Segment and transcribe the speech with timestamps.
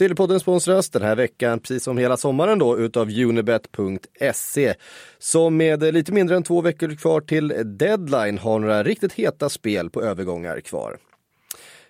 [0.00, 4.74] Sillypodden sponsras den här veckan, precis som hela sommaren då, utav Unibet.se.
[5.18, 9.90] Som med lite mindre än två veckor kvar till deadline har några riktigt heta spel
[9.90, 10.98] på övergångar kvar.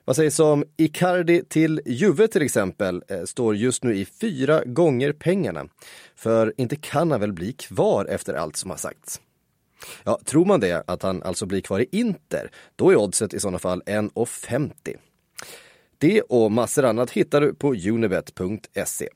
[0.05, 5.13] Vad sägs om Icardi till Juve till exempel, eh, står just nu i fyra gånger
[5.13, 5.69] pengarna.
[6.17, 9.21] För inte kan han väl bli kvar efter allt som har sagts.
[10.05, 13.41] Ja, tror man det, att han alltså blir kvar i Inter, då är oddset i
[13.41, 14.97] sådana fall 1,50.
[16.01, 19.09] Det och massor annat hittar du på unibet.se.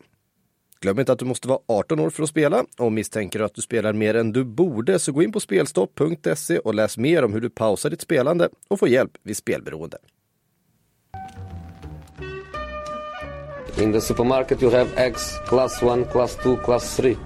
[0.80, 2.64] Glöm inte att du måste vara 18 år för att spela.
[2.76, 6.58] Om misstänker du att du spelar mer än du borde så gå in på spelstopp.se
[6.58, 9.98] och läs mer om hur du pausar ditt spelande och får hjälp vid spelberoende.
[13.78, 17.16] In the supermarket you have eggs class 1, class 2, class 3.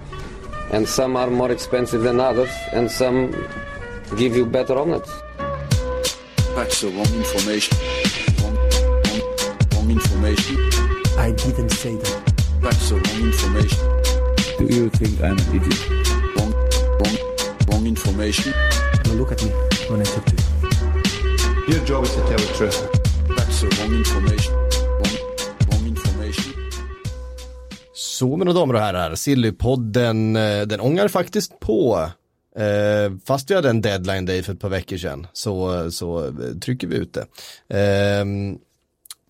[0.72, 3.28] And some are more expensive than others and some
[4.18, 5.10] give you better omelets.
[6.56, 8.17] That's the wrong information.
[9.88, 10.56] Wrong, information.
[11.16, 12.34] I didn't say that.
[12.60, 13.84] That's the wrong information.
[14.59, 15.80] Do you think I'm an idiot?
[16.36, 16.53] Wrong,
[17.00, 17.17] wrong,
[17.69, 18.53] wrong information.
[19.06, 19.50] Now look at me
[19.89, 21.72] when I talk to you.
[21.72, 22.78] Your job is to tell the truth.
[23.36, 24.55] That's the wrong information.
[25.00, 25.17] Wrong,
[25.70, 26.52] wrong information.
[27.92, 32.11] Så mina damer och herrar, Sillypodden, eh, den ångar faktiskt på.
[32.56, 36.33] Eh, fast vi hade en deadline day för ett par veckor sedan så, så eh,
[36.62, 37.27] trycker vi ut det.
[37.78, 38.25] Eh,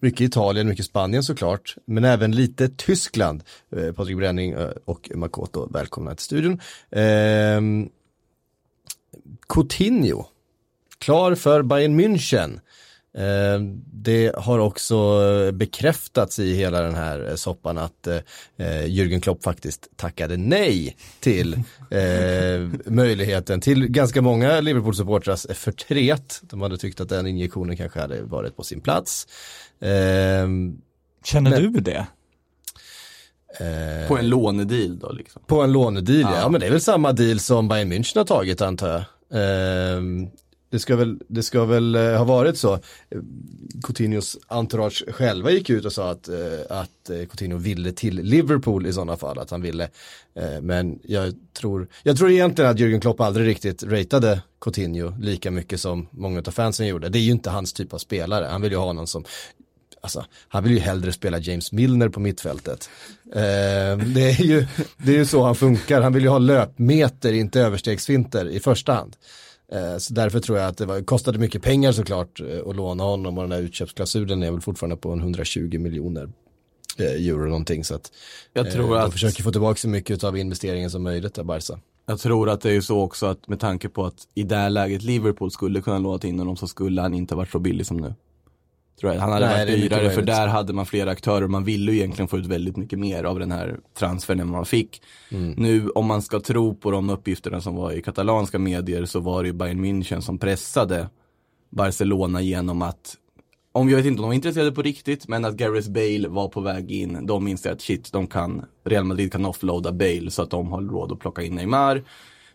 [0.00, 3.42] mycket Italien, mycket Spanien såklart, men även lite Tyskland.
[3.76, 6.60] Eh, Patrik Bränning eh, och Makoto, välkomna till studion.
[6.90, 7.60] Eh,
[9.48, 10.26] Coutinho,
[10.98, 12.60] klar för Bayern München.
[13.18, 13.60] Eh,
[13.92, 15.20] det har också
[15.52, 18.20] bekräftats i hela den här soppan att eh,
[18.86, 21.54] Jürgen Klopp faktiskt tackade nej till
[21.90, 26.40] eh, möjligheten till ganska många Liverpool-supportrars förtret.
[26.42, 29.26] De hade tyckt att den injektionen kanske hade varit på sin plats.
[29.80, 29.88] Eh,
[31.24, 32.06] Känner Men- du det?
[33.60, 35.42] eh, På en lånedeal då liksom.
[35.46, 36.30] På en lånedeal, ja.
[36.34, 36.40] Ja.
[36.40, 36.48] ja.
[36.48, 39.04] Men det är väl samma deal som Bayern München har tagit antar jag.
[40.70, 42.78] Det ska väl, det ska väl eh, ha varit så.
[43.82, 46.36] Coutinhos entourage själva gick ut och sa att, eh,
[46.70, 49.88] att eh, Coutinho ville till Liverpool i sådana fall, att han ville.
[50.62, 55.80] Men jag tror, jag tror egentligen att Jürgen Klopp aldrig riktigt ratade Coutinho lika mycket
[55.80, 57.08] som många av fansen gjorde.
[57.08, 58.44] Det är ju inte hans typ av spelare.
[58.44, 59.24] Han vill ju ha någon som
[60.00, 62.90] Alltså, han vill ju hellre spela James Milner på mittfältet.
[63.32, 66.02] Eh, det, är ju, det är ju så han funkar.
[66.02, 69.16] Han vill ju ha löpmeter, inte överstegsfinter i första hand.
[69.72, 73.04] Eh, så därför tror jag att det var, kostade mycket pengar såklart eh, att låna
[73.04, 76.28] honom och den här utköpsklausulen är väl fortfarande på en 120 miljoner
[76.98, 77.84] eh, euro någonting.
[77.84, 78.12] Så att,
[78.52, 81.78] Jag tror de att- försöker få tillbaka så mycket av investeringen som möjligt där Barca.
[82.06, 84.56] Jag tror att det är ju så också att med tanke på att i det
[84.56, 87.86] här läget Liverpool skulle kunna låna in honom så skulle han inte varit så billig
[87.86, 88.14] som nu.
[89.00, 89.20] Tror jag.
[89.20, 91.46] Han hade Nej, varit dyrare för där hade man flera aktörer.
[91.46, 94.66] Man ville ju egentligen få ut väldigt mycket mer av den här transfern än man
[94.66, 95.02] fick.
[95.30, 95.54] Mm.
[95.56, 99.42] Nu om man ska tro på de uppgifterna som var i katalanska medier så var
[99.42, 101.08] det ju Bayern München som pressade
[101.70, 103.16] Barcelona genom att
[103.72, 106.48] om jag vet inte om de var intresserade på riktigt, men att Gareth Bale var
[106.48, 107.26] på väg in.
[107.26, 110.82] De inser att shit, de kan, Real Madrid kan offloada Bale så att de har
[110.82, 112.04] råd att plocka in Neymar.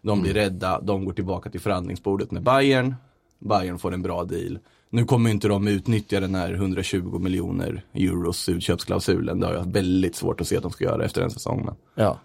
[0.01, 2.95] De blir rädda, de går tillbaka till förhandlingsbordet med Bayern.
[3.39, 4.59] Bayern får en bra deal.
[4.93, 9.39] Nu kommer inte de utnyttja den här 120 miljoner euros utköpsklausulen.
[9.39, 11.65] Det har jag väldigt svårt att se att de ska göra efter en säsong.
[11.65, 11.75] Men.
[11.95, 12.19] Ja.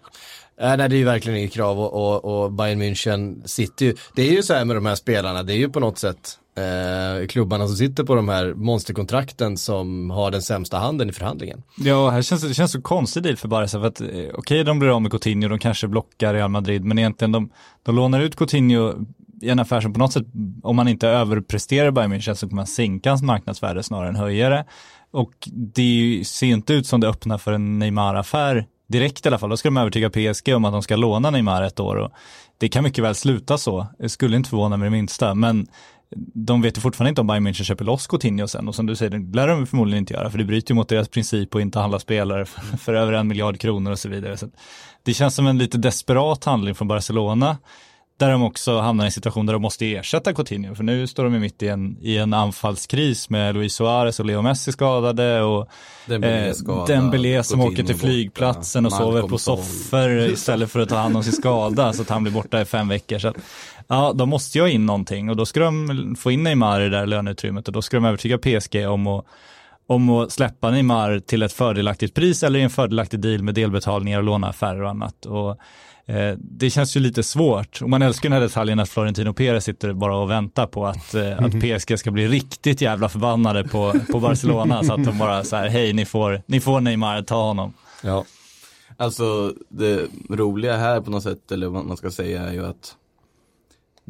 [0.61, 3.95] Äh, nej, det är ju verkligen inget krav och, och, och Bayern München sitter ju,
[4.15, 6.39] det är ju så här med de här spelarna, det är ju på något sätt
[6.57, 11.63] eh, klubbarna som sitter på de här monsterkontrakten som har den sämsta handen i förhandlingen.
[11.77, 14.79] Ja, här känns det känns så konstig deal för Barca för att eh, okej, de
[14.79, 17.49] blir av med Coutinho, de kanske blockar Real Madrid, men egentligen de,
[17.83, 18.93] de lånar ut Coutinho
[19.41, 20.25] i en affär som på något sätt,
[20.63, 24.49] om man inte överpresterar Bayern München så kommer man sänka hans marknadsvärde snarare än höja
[24.49, 24.65] det.
[25.11, 29.37] Och det ser ju inte ut som det öppnar för en Neymar-affär direkt i alla
[29.37, 29.49] fall.
[29.49, 32.11] Då ska de övertyga PSG om att de ska låna Neymar ett år och
[32.57, 33.87] det kan mycket väl sluta så.
[33.99, 35.67] jag skulle inte förvåna mig det minsta, men
[36.33, 38.95] de vet ju fortfarande inte om Bayern München köper loss Coutinho sen och som du
[38.95, 41.61] säger, det lär de förmodligen inte göra för det bryter ju mot deras princip att
[41.61, 44.37] inte handla spelare för, för över en miljard kronor och så vidare.
[44.37, 44.47] Så
[45.03, 47.57] det känns som en lite desperat handling från Barcelona
[48.19, 51.23] där de också hamnar i en situation där de måste ersätta Coutinho för nu står
[51.23, 55.41] de ju mitt i en, i en anfallskris med Luis Suarez och Leo Messi skadade
[55.41, 55.69] och
[56.05, 60.79] Dembélé eh, Dembélé som Coutinho åker till borta, flygplatsen och sover på soffor istället för
[60.79, 63.19] att ta hand om sin skada så att han blir borta i fem veckor.
[63.19, 63.37] Så att,
[63.87, 66.83] ja, de måste ju ha in någonting och då ska de få in Neymar i
[66.83, 69.25] det där löneutrymmet och då ska de övertyga PSG om att
[69.87, 74.17] om att släppa Neymar till ett fördelaktigt pris eller i en fördelaktig deal med delbetalningar
[74.17, 75.25] och låneaffärer och annat.
[75.25, 75.57] Och,
[76.37, 79.93] det känns ju lite svårt och man älskar den här detaljen att Florentino Perez sitter
[79.93, 84.19] bara och väntar på att, eh, att PSG ska bli riktigt jävla förbannade på, på
[84.19, 87.73] Barcelona så att de bara så här, hej ni får, ni får Neymar, ta honom.
[88.03, 88.25] Ja.
[88.97, 92.95] Alltså det roliga här på något sätt, eller vad man ska säga, är ju att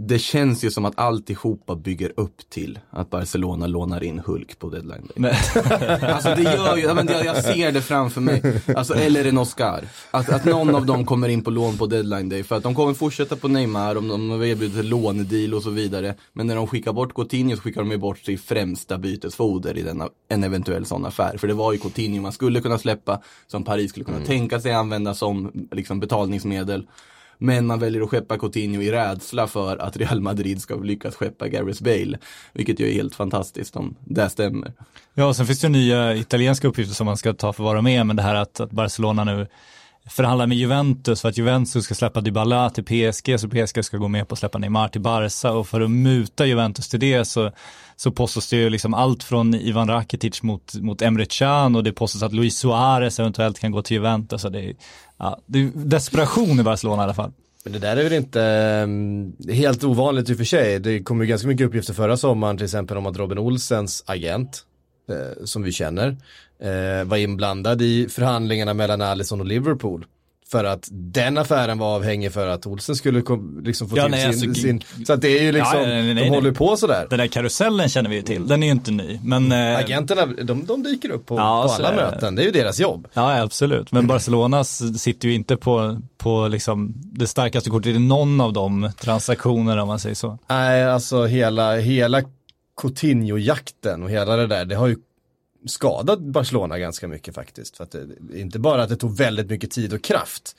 [0.01, 4.69] det känns ju som att alltihopa bygger upp till att Barcelona lånar in Hulk på
[4.69, 5.33] deadline day.
[6.01, 8.61] Alltså det gör ju, men jag, jag ser det framför mig.
[8.75, 9.83] Alltså, eller en Oscar.
[10.11, 12.43] Att, att någon av dem kommer in på lån på deadline day.
[12.43, 16.15] För att de kommer fortsätta på Neymar, om de en lånedeal och så vidare.
[16.33, 19.81] Men när de skickar bort Coutinho så skickar de ju bort sitt främsta bytesfoder i
[19.81, 21.37] denna, en eventuell sån affär.
[21.37, 24.73] För det var ju Coutinho man skulle kunna släppa, som Paris skulle kunna tänka sig
[24.73, 26.87] använda som liksom, betalningsmedel.
[27.41, 31.47] Men man väljer att skeppa Coutinho i rädsla för att Real Madrid ska lyckas skeppa
[31.47, 32.17] Gareth Bale.
[32.53, 34.73] Vilket ju är helt fantastiskt om det stämmer.
[35.13, 37.65] ja, och sen finns det ju nya italienska uppgifter som man ska ta för att
[37.65, 39.47] vara med, men det här att, att Barcelona nu
[40.09, 44.07] förhandlar med Juventus för att Juventus ska släppa Dybala till PSG så PSG ska gå
[44.07, 47.51] med på att släppa Neymar till Barca och för att muta Juventus till det så,
[47.95, 51.91] så påstås det ju liksom allt från Ivan Rakitic mot, mot Emre Can och det
[51.91, 54.41] påstås att Luis Suarez eventuellt kan gå till Juventus.
[54.41, 54.75] Så det, är,
[55.17, 57.31] ja, det är desperation i Barcelona i alla fall.
[57.63, 60.79] Men det där är väl inte ehm, helt ovanligt i och för sig.
[60.79, 64.65] Det kom ju ganska mycket uppgifter förra sommaren till exempel om att Robin Olsens agent,
[65.09, 66.07] eh, som vi känner,
[66.61, 70.05] eh, var inblandad i förhandlingarna mellan Alisson och Liverpool.
[70.51, 74.11] För att den affären var avhängig för att Olsen skulle kom, liksom få Ja, till
[74.11, 76.51] nej, sin, alltså, sin, så att det är ju liksom, Ja, nej, nej, de håller
[76.51, 77.07] på sådär.
[77.09, 79.19] Den där karusellen känner vi ju till, den är ju inte ny.
[79.23, 82.51] Men, eh, Agenterna, de, de dyker upp på, Ja, på alla möten, det är ju
[82.51, 83.07] deras jobb.
[83.13, 83.91] Ja, absolut.
[83.91, 88.91] Men Barcelona sitter ju inte på, på liksom det starkaste kortet i någon av de
[89.01, 90.37] transaktionerna om man säger så.
[90.49, 92.21] Nej, alltså hela, hela
[92.79, 94.97] Coutinho-jakten och hela det där, det har ju
[95.65, 97.77] skadat Barcelona ganska mycket faktiskt.
[97.77, 100.55] För att det, inte bara att det tog väldigt mycket tid och kraft.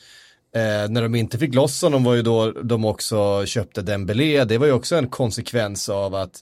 [0.54, 4.44] Eh, när de inte fick loss honom var ju då de också köpte Dembélé.
[4.44, 6.40] Det var ju också en konsekvens av att,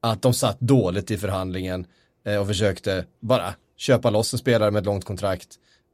[0.00, 1.86] att de satt dåligt i förhandlingen
[2.26, 5.48] eh, och försökte bara köpa loss en spelare med ett långt kontrakt.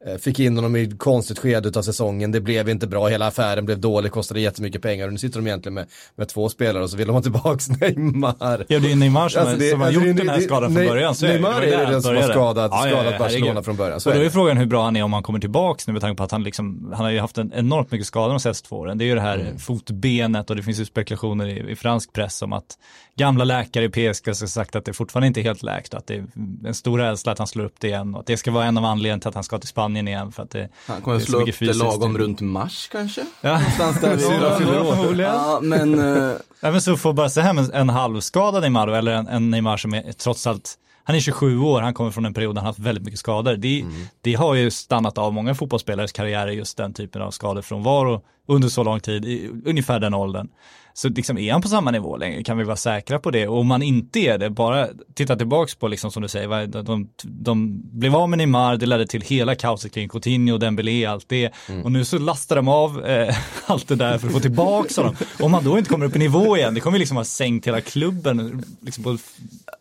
[0.06, 3.26] Eh, Fick in honom i ett konstigt skede av säsongen, det blev inte bra, hela
[3.26, 5.86] affären blev dålig, kostade jättemycket pengar och nu sitter de egentligen med,
[6.16, 8.64] med två spelare och så vill de ha tillbaks Neymar.
[8.68, 10.42] Ja, det är Neymar som, Alltså, det- som har alltså, gjort det- den här det-
[10.42, 11.14] skadan från början.
[11.14, 11.34] Så är det.
[11.34, 13.64] Neymar Det var är den som har skadat- Ja, ja, skadat Barcelona herregud.
[13.64, 14.30] från början, så Och är då är det.
[14.30, 16.42] frågan hur bra han är om han kommer tillbaks nu med tanke på att han
[16.42, 18.98] liksom, han har ju haft en enormt mycket skador de senaste två åren.
[18.98, 19.58] Det är ju det här Mm.
[19.58, 22.78] fotbenet och det finns ju spekulationer i, i fransk press om att
[23.16, 26.06] gamla läkare i PSG ska ha sagt att det fortfarande inte är helt läkt, att
[26.06, 26.24] det är
[26.66, 28.78] en stor rädsla att han slår upp det igen och att det ska vara en
[28.78, 31.20] av anledningarna till att han ska till Spanien igen för att det, Han kommer det
[31.20, 33.26] är att så slå upp det lagom runt mars kanske?
[33.40, 33.58] Ja.
[33.58, 34.16] Någonstans där
[35.14, 39.12] vid Ja, men eh, Även så får bara se hem en, en halvskadad Neymar eller
[39.12, 42.34] en, en Neymar som är trots allt han är 27 år, han kommer från en
[42.34, 43.56] period där han haft väldigt mycket skador.
[43.56, 43.84] Det,
[44.20, 48.06] det har ju stannat av många fotbollsspelares karriärer, just den typen av skador från var
[48.06, 50.48] och under så lång tid, i ungefär den åldern.
[50.94, 52.42] Så liksom är han på samma nivå längre?
[52.44, 53.48] Kan vi vara säkra på det?
[53.48, 56.84] Och om man inte är det, bara titta tillbaks på liksom som du säger, vad-
[56.84, 61.28] de, de, blev av med Neymar, det ledde till hela kaoset kring Coutinho, Dembélé, allt
[61.28, 61.50] det.
[61.84, 63.36] Och nu så lastar de av eh,
[63.66, 65.16] allt det där för att få tillbaks honom.
[65.40, 67.80] Om man då inte kommer upp i nivå igen, det kommer liksom ha sänkt hela
[67.80, 69.18] klubben liksom på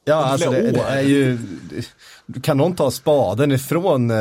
[0.06, 1.38] Ja, alltså det, det är ju,
[2.44, 4.18] kan någon ta spaden ifrån, eh,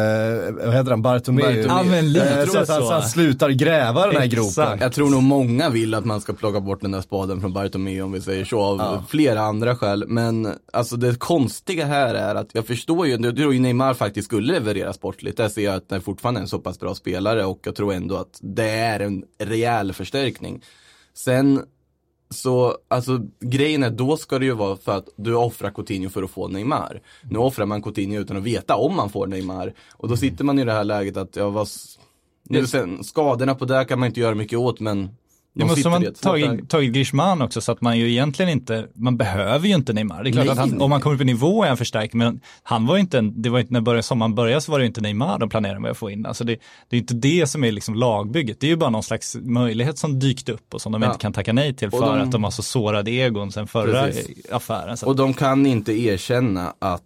[0.65, 1.65] vad heter han, Bartomeu?
[1.69, 2.87] Ja, men lite Eh, så att han, så.
[2.87, 4.57] så han slutar gräva den här Exakt.
[4.57, 4.79] gropen.
[4.81, 8.03] jag tror nog många vill att man ska plocka bort den där spaden från Bartomeu
[8.03, 10.05] om vi säger så, av flera andra skäl.
[10.09, 14.29] Men alltså det konstiga här är att jag förstår ju, jag tror ju Neymar faktiskt
[14.29, 15.37] skulle leverera sportligt.
[15.37, 17.93] Där ser jag att det fortfarande är en så pass bra spelare och jag tror
[17.93, 20.63] ändå att det är en rejäl förstärkning.
[21.15, 21.63] Sen
[22.31, 26.23] så, alltså grejen är, då ska det ju vara för att du offrar Coutinho för
[26.23, 27.01] att få Neymar.
[27.31, 29.75] Nu offrar man Coutinho utan att veta om man får Neymar.
[29.93, 31.69] Och då sitter man i det här läget att, ja vad,
[32.43, 35.09] nu sen, skadorna på det kan man inte göra mycket åt men
[35.67, 39.17] måste sitter i man tagit, tagit Griezmann också så att man ju egentligen inte, man
[39.17, 40.23] behöver ju inte Neymar.
[40.25, 42.15] Det är klart Nej, att han, om man kommer upp i nivå är han förstärkt,
[42.15, 44.79] men han var ju inte, en, det var inte när började, sommaren började så var
[44.79, 46.27] det ju inte Neymar de planerade med att få in.
[46.27, 46.57] Alltså det,
[46.89, 49.99] det är inte det som är liksom lagbygget, det är ju bara någon slags möjlighet
[49.99, 51.09] som dykt upp och som de Ja.
[51.09, 54.03] inte kan tacka nej till för de- att de har så sårade egon sen förra
[54.07, 54.51] Precis.
[54.51, 54.97] affären.
[54.97, 57.03] Så Och de kan inte erkänna att,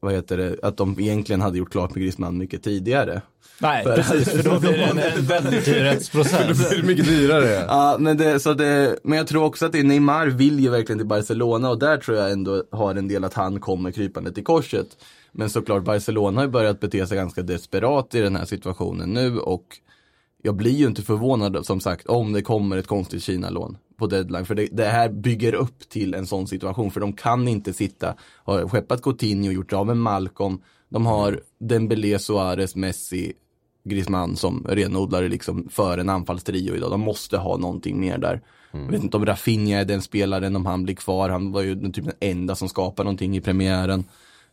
[0.00, 3.20] vad heter det, att de egentligen hade gjort klart med Griezmann mycket tidigare.
[3.58, 6.70] Nej, precis, för då blir det en, en väldigt dyr rättsprocess.
[6.70, 7.64] Det är mycket dyrare.
[7.68, 10.98] Ja, men, det, så det, men jag tror också att det, Neymar vill ju verkligen
[10.98, 14.44] till Barcelona och där tror jag ändå har en del att han kommer krypande till
[14.44, 14.86] korset.
[15.32, 19.38] Men såklart, Barcelona har ju börjat bete sig ganska desperat i den här situationen nu
[19.38, 19.64] och
[20.42, 24.46] jag blir ju inte förvånad som sagt om det kommer ett konstigt Kina-lån på deadline.
[24.46, 28.14] För det, det här bygger upp till en sån situation för de kan inte sitta,
[28.20, 30.58] har skeppat Coutinho, gjort av med Malcolm,
[30.88, 33.32] de har Dembélé, Suarez, Messi
[33.84, 36.90] Griezmann som renodlare liksom för en anfallstrio idag.
[36.90, 38.40] De måste ha någonting mer där.
[38.72, 41.28] Jag vet inte om Rafinha är den spelaren om han blir kvar.
[41.28, 44.04] Han var ju den typ den enda som skapar någonting i premiären.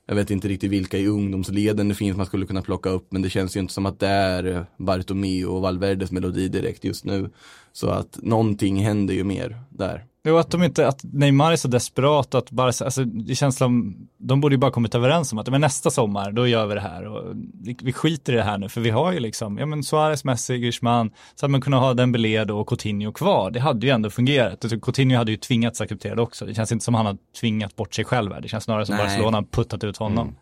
[0.05, 3.21] Jag vet inte riktigt vilka i ungdomsleden det finns man skulle kunna plocka upp men
[3.21, 7.29] det känns ju inte som att det är Bartomeu och Valverdes melodi direkt just nu.
[7.71, 10.05] Så att någonting händer ju mer där.
[10.23, 13.95] Jo, att de inte, att Neymar är så desperat att bara, alltså det känns som,
[14.17, 16.81] de borde ju bara kommit överens om att men nästa sommar, då gör vi det
[16.81, 17.35] här och
[17.81, 20.59] vi, skiter i det här nu, för vi har ju liksom, ja men Suarez, Messi,
[20.59, 24.09] Griezmann, så hade man kunnat ha Dembélé då och Coutinho kvar, det hade ju ändå
[24.09, 24.65] fungerat.
[24.81, 27.93] Coutinho hade ju tvingats acceptera det också, det känns inte som han har tvingat bort
[27.93, 29.05] sig själv här, det känns snarare som Nej.
[29.05, 30.35] Barcelona puttat ut honom.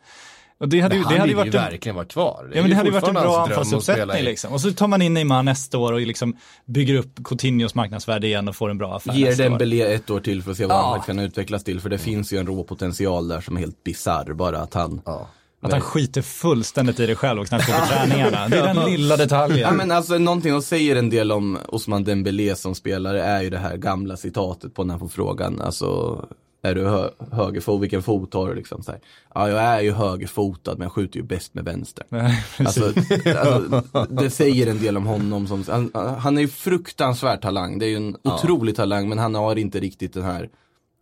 [0.59, 2.51] Och det hade, ju- Men han det hade ju ju varit en, verkligen vara kvar.
[2.53, 4.53] Ja men det hade ju varit en bra anfallsuppsättning liksom.
[4.53, 8.47] Och så tar man in Neymar nästa år och liksom bygger upp Coutinhos marknadsvärde igen
[8.47, 9.35] och får en bra affär Ger.
[9.35, 10.91] Dembélé ett år till för att se vad Ja.
[10.91, 11.81] han kan utvecklas till.
[11.81, 14.33] För det finns ju en rå potential där som är helt bisarr.
[14.33, 15.27] Bara att han Ja.
[15.61, 18.47] Att han skiter fullständigt i det själv och knappt går på träningarna.
[18.49, 19.59] Det är den lilla detaljen.
[19.59, 23.49] Ja men alltså någonting som säger en del om Osman Dembélé som spelare är ju
[23.49, 26.19] det här gamla citatet på när han får frågan, alltså
[26.61, 28.83] är du hö högerfot, vilken fot har du liksom?
[28.83, 28.99] Så här,
[29.35, 32.05] ja jag är ju högerfotad men jag skjuter ju bäst med vänster.
[32.09, 32.93] Nej, Alltså,
[33.25, 37.85] alltså, det säger en del om honom som, han, han är ju fruktansvärd talang, det
[37.85, 40.49] är ju en otrolig talang men han har inte riktigt den här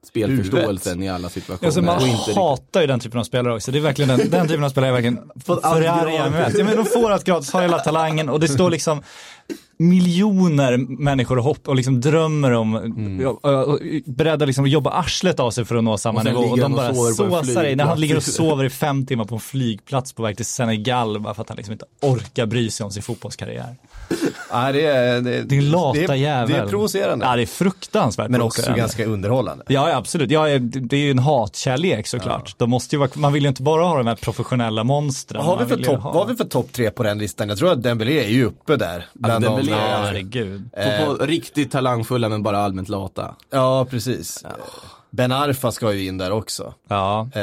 [0.07, 1.67] spelförståelsen i alla situationer.
[1.67, 3.71] Alltså man riktigt- hatar ju den typen av spelare också.
[3.71, 6.57] Det är verkligen den, den typen av spelare är verkligen förargar mig mest.
[6.57, 9.01] Ja, men de får allt gratis, har hela talangen och det står liksom
[9.79, 12.75] miljoner människor och, hopp, och liksom drömmer om,
[13.25, 16.35] och, och, och, beredda liksom att jobba arslet av sig för att nå samma Mm.
[16.35, 16.51] Och nivå.
[16.51, 19.25] Och ligger de bara och såsar i, när han ligger och sover i fem timmar
[19.25, 22.69] på en flygplats på väg till Senegal bara för att han liksom inte orkar bry
[22.69, 23.75] sig om sin fotbollskarriär.
[24.53, 26.49] Nej, det är, det, Din lata det är, jävel.
[26.49, 27.25] Det är provocerande.
[27.25, 29.65] Ja, det är fruktansvärt men också ganska underhållande.
[29.67, 30.31] Ja, ja, absolut.
[30.31, 32.55] Ja, det det är ju en hatkärlek såklart.
[32.57, 35.45] De måste ju vara, man vill ju inte bara ha de här professionella monstren.
[35.45, 37.49] Vad har, vi för topp, topp tre på den listan?
[37.49, 39.05] Jag tror att Dembélé är ju uppe där.
[39.13, 40.69] Bland Dembélé de, Ja, herregud.
[40.71, 43.35] På, på riktigt talangfulla men bara allmänt lata.
[43.49, 44.45] Ja, precis.
[45.09, 46.73] Ben Arfa ska ju in där också.
[46.87, 47.29] Ja.
[47.33, 47.41] Eh,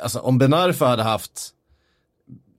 [0.00, 1.50] alltså om Ben Arfa hade haft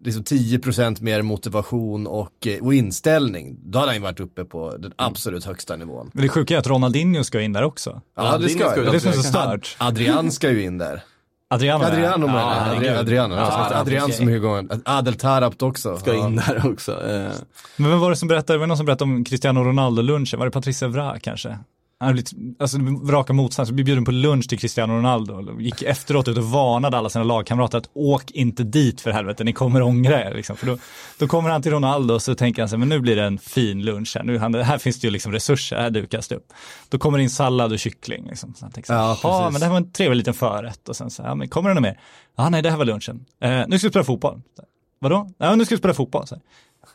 [0.05, 4.77] liksom 10% mer motivation och, eh, och inställning, då hade han ju varit uppe på
[4.77, 6.11] den absolut högsta nivån.
[6.13, 8.01] Men det sjuka är att Ronaldinho ska in där också.
[8.15, 9.75] Ja, Ja, det ska ska Det är det som är så stört.
[9.79, 11.03] Adrian ska ju in där.
[11.49, 12.63] Adriano Adriano menar ja, jag.
[12.63, 12.97] herregud.
[12.97, 14.15] Adrian, Adrian, Ja, ja, Adrian okej.
[14.15, 14.69] som är igång.
[14.85, 15.97] Adel Tarabt också.
[15.97, 16.27] Ska ja.
[16.27, 16.91] in där också.
[16.91, 17.31] Eh,
[17.77, 20.39] Men vem var det som berättade, var det någon som berättade om Cristiano Ronaldo-lunchen?
[20.39, 21.59] Var det Patricia Evra kanske?
[21.99, 22.77] Han blev lite- Alltså
[23.11, 25.59] raka motsatsen, vi bjuden på lunch till Cristiano Ronaldo.
[25.61, 29.53] Gick efteråt ut och varnade alla sina lagkamrater att åk inte dit för helvete, ni
[29.53, 30.33] kommer ångra er.
[30.33, 30.55] Liksom.
[30.57, 30.77] För då,
[31.19, 33.23] då kommer han till Ronaldo och så tänker han så här, men nu blir det
[33.23, 34.23] en fin lunch här.
[34.23, 36.53] Nu, han, här finns det ju liksom resurser, här dukas det upp.
[36.89, 38.25] Då kommer det in sallad och kyckling.
[38.29, 38.53] Liksom.
[38.53, 39.51] Så han tänker Ja, "Jaha, precis.
[39.53, 40.89] men det här var en trevlig liten förrätt.
[40.89, 41.99] Och sen så här, ja, men kommer det något mer?
[42.37, 43.25] Ja, nej, det här var lunchen.
[43.41, 44.41] Eh, nu ska vi spela fotboll.
[44.57, 44.63] Så
[44.99, 45.29] Vadå?
[45.37, 46.27] Ja, nu ska vi spela fotboll.
[46.27, 46.35] Så.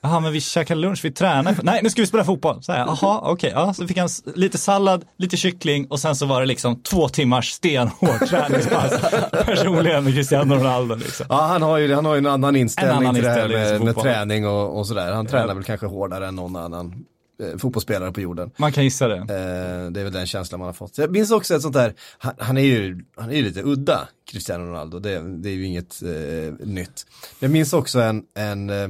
[0.01, 1.57] Jaha, men vi käkar lunch, vi tränar.
[1.63, 2.63] Nej, nu ska vi spela fotboll.
[2.63, 3.53] Så här, Jaha, okej.
[3.55, 7.09] Ja, så fick han lite sallad, lite kyckling och sen så var det liksom två
[7.09, 9.01] timmars stenhårt träningspass.
[9.47, 11.27] Personligen med Cristiano Ronaldo liksom.
[11.29, 13.45] Ja, han har ju, han har ju en annan inställning En annan till det här
[13.45, 15.13] inställning med, med träning och, och sådär.
[15.13, 17.05] Han tränar väl kanske hårdare än någon annan
[17.43, 18.51] eh, fotbollsspelare på jorden.
[18.57, 19.17] Man kan gissa det.
[19.17, 20.99] Eh, det är väl den känslan man har fått.
[20.99, 24.09] Jag minns också ett sånt där, han, han är ju han är ju lite udda,
[24.31, 27.07] Cristiano Ronaldo, det, det är ju inget eh, nytt.
[27.39, 28.89] Jag minns också en, en eh,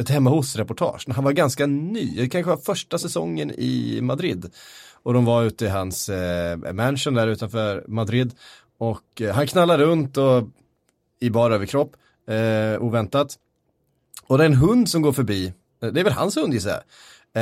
[0.00, 4.50] ett hemma hos-reportage när han var ganska ny, det kanske var första säsongen i Madrid.
[5.02, 8.34] Och de var ute i hans eh, mansion där utanför Madrid.
[8.78, 10.48] Och eh, han knallar runt och
[11.20, 11.92] i bara överkropp,
[12.28, 13.38] eh, oväntat.
[14.26, 15.52] Och det är en hund som går förbi,
[15.82, 16.82] eh, det är väl hans hund gissar jag.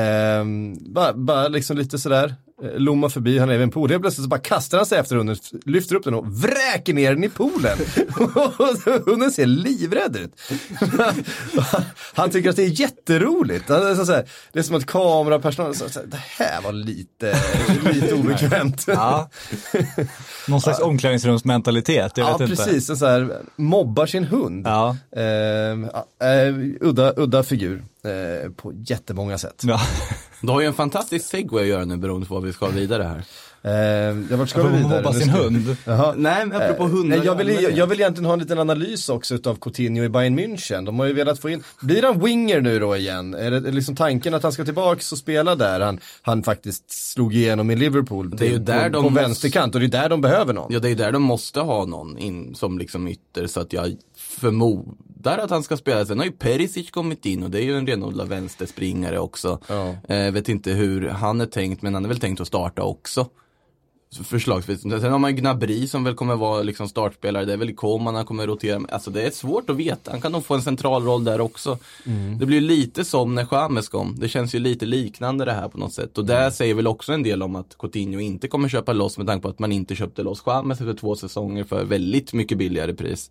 [0.01, 0.45] Eh,
[0.81, 3.91] bara, bara liksom lite sådär, lommar förbi, han är vid en pool.
[3.91, 7.15] Helt plötsligt så bara kastar han sig efter hunden, lyfter upp den och vräker ner
[7.15, 7.79] den i poolen.
[9.07, 10.33] Hunden ser livrädd ut.
[12.15, 13.69] han tycker att det är jätteroligt.
[13.69, 17.39] Han är så här, det är som att kamerapersonalen, så, här, det här var lite,
[17.93, 18.85] lite obekvämt.
[18.87, 19.31] Ja.
[20.49, 22.65] Någon slags omklädningsrumsmentalitet, jag Ja, vet inte.
[22.65, 22.99] precis.
[22.99, 24.67] Så här, mobbar sin hund.
[24.67, 24.97] Ja.
[25.11, 29.63] Ja, eh, udda, udda figur eh, på jättemånga sätt.
[29.67, 29.81] Ja.
[30.41, 33.03] Du har ju en fantastisk segway att göra nu beroende på vad vi ska vidare
[33.03, 33.25] här.
[33.63, 35.13] Ehm, jag vart ska vi vidare?
[35.13, 35.77] Nu sin hund.
[35.85, 36.15] Jaha.
[36.17, 37.17] Nej, men apropå Eh, hundar.
[37.17, 40.09] nej, jag, vill, jag, jag vill egentligen ha en liten analys också utav Coutinho i
[40.09, 40.85] Bayern München.
[40.87, 43.35] De har ju velat få in, blir han winger nu då igen?
[43.35, 45.81] Är det liksom tanken att han ska tillbaks och spela där?
[45.81, 49.23] Han, han faktiskt slog igenom i Liverpool Det är ju där på, de på måste-
[49.23, 50.73] vänsterkant och det är där de behöver någon.
[50.73, 53.97] Ja, det är där de måste ha någon in som liksom ytter så att jag
[54.19, 56.07] förmodar att han ska spela.
[56.07, 59.59] Sen har ju Perisic kommit in och det är ju en renodlad vänsterspringare också.
[59.69, 60.15] Ja.
[60.15, 63.27] Eh, vet inte hur han är tänkt, men han är väl tänkt att starta också.
[64.25, 64.81] Förslagsvis.
[64.81, 67.45] Sen har man ju Gnabry som väl kommer vara liksom startspelare.
[67.45, 68.81] Det är väl Coman han kommer rotera.
[68.89, 70.11] Alltså det är svårt att veta.
[70.11, 71.79] Han kan nog få en central roll där också.
[72.39, 74.17] Det blir lite som när Chamez kom.
[74.19, 76.19] Det känns ju lite liknande det här på något sätt.
[76.19, 79.27] Och det säger väl också en del om att Coutinho inte kommer köpa loss med
[79.27, 82.95] tanke på att man inte köpte loss Chamez efter två säsonger för väldigt mycket billigare
[82.95, 83.31] pris.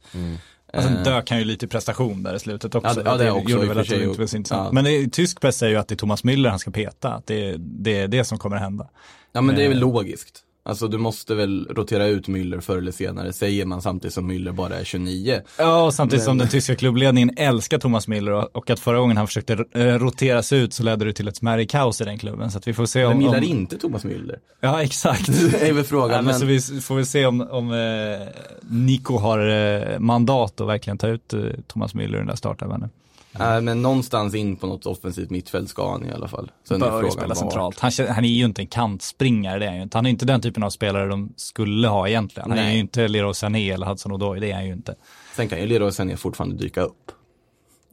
[0.74, 3.02] Alltså Eh, dök han ju lite i prestation där i slutet också.
[3.06, 4.04] Ja, det- det också, gjorde i väl att det sig.
[4.04, 4.66] inte var så intressant.
[4.68, 4.72] Ja.
[4.72, 7.14] Men det, är- tysk press säger ju att det är Thomas Müller han ska peta.
[7.14, 8.88] Att det, är- det är det som kommer hända.
[9.32, 9.82] Ja men det är väl Eh.
[9.82, 10.44] logiskt.
[10.68, 14.52] Alltså du måste väl rotera ut Müller förr eller senare, säger man samtidigt som Müller
[14.52, 15.42] bara är 29.
[15.58, 19.00] Ja, och samtidigt som Men- den tyska klubbledningen älskar Thomas Müller och, och att förra
[19.00, 22.18] gången han försökte eh, roteras ut så ledde det till ett smärre kaos i den
[22.18, 22.52] klubben.
[22.52, 23.12] Så att vi får se om...
[23.12, 23.44] Vem gillar om...
[23.44, 24.36] inte Thomas Müller?
[24.60, 25.28] Ja, exakt.
[25.52, 26.10] Det är väl frågan.
[26.10, 26.40] Ja, men men...
[26.40, 28.28] så vi får väl se om, om eh,
[28.70, 32.90] Nico har eh, mandat att verkligen ta ut eh, Thomas Müller i den där startelvan.
[33.40, 36.52] Nej, men någonstans in på något offensivt mittfält ska han i alla fall.
[36.68, 37.80] Sen är Bör ju spela centralt.
[37.80, 39.98] Han, han är ju inte en kantspringare, det är han ju inte.
[39.98, 42.50] Han är inte den typen av spelare de skulle ha egentligen.
[42.50, 42.74] Han är Nej.
[42.74, 44.96] ju inte Leroy Sané eller Hudson Odoi, det är han ju inte.
[45.36, 47.12] Sen kan ju Leroy Sané fortfarande dyka upp.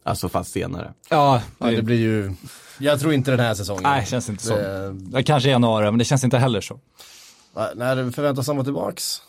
[0.07, 0.93] Alltså fast senare.
[1.11, 2.35] Ja, Ja, det blir ju,
[2.79, 3.83] jag tror inte den här säsongen.
[3.83, 4.55] Nej, känns inte så.
[4.57, 6.81] Det- Ja, Kanske i januari, men det känns inte heller så.
[7.57, 9.23] Nej, När förväntas han vara tillbaks?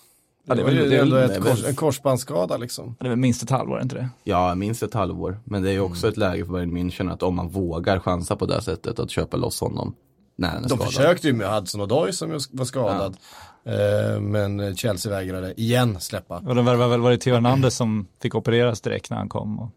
[0.45, 2.95] Ja, det, det är var ju det ändå ett det är kors, en korsbandsskada liksom.
[2.99, 4.09] Det väl minst ett halvår, inte det?
[4.23, 5.39] Ja, minst ett halvår.
[5.43, 6.11] Men det är ju också Mm.
[6.11, 9.37] ett läge för Bayern München att om man vågar chansa på det sättet att köpa
[9.37, 9.95] loss honom
[10.37, 10.87] när han är De skadad.
[10.87, 13.17] försökte ju med Hudson Odoi som ju var skadad.
[13.65, 16.37] Eh, men Chelsea vägrade igen släppa.
[16.37, 19.59] Och de värvade väl, var det Theo Hernandez som fick opereras direkt när han kom.
[19.59, 19.69] Och,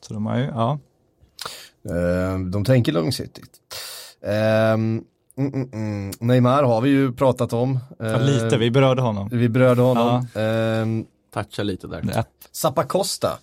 [0.00, 0.78] Så de har ju, ja.
[1.88, 3.50] Eh, de tänker långsiktigt.
[4.22, 4.76] Eh,
[5.38, 6.12] mm, mm, mm.
[6.20, 7.78] Neymar har vi ju pratat om.
[7.98, 9.28] Ja, Eh, lite, vi berörde honom.
[9.32, 10.14] Vi berörde honom.
[10.16, 11.04] Eh,
[11.34, 12.04] Toucha lite där.
[12.14, 12.24] Ja.
[12.52, 13.38] Zappacosta.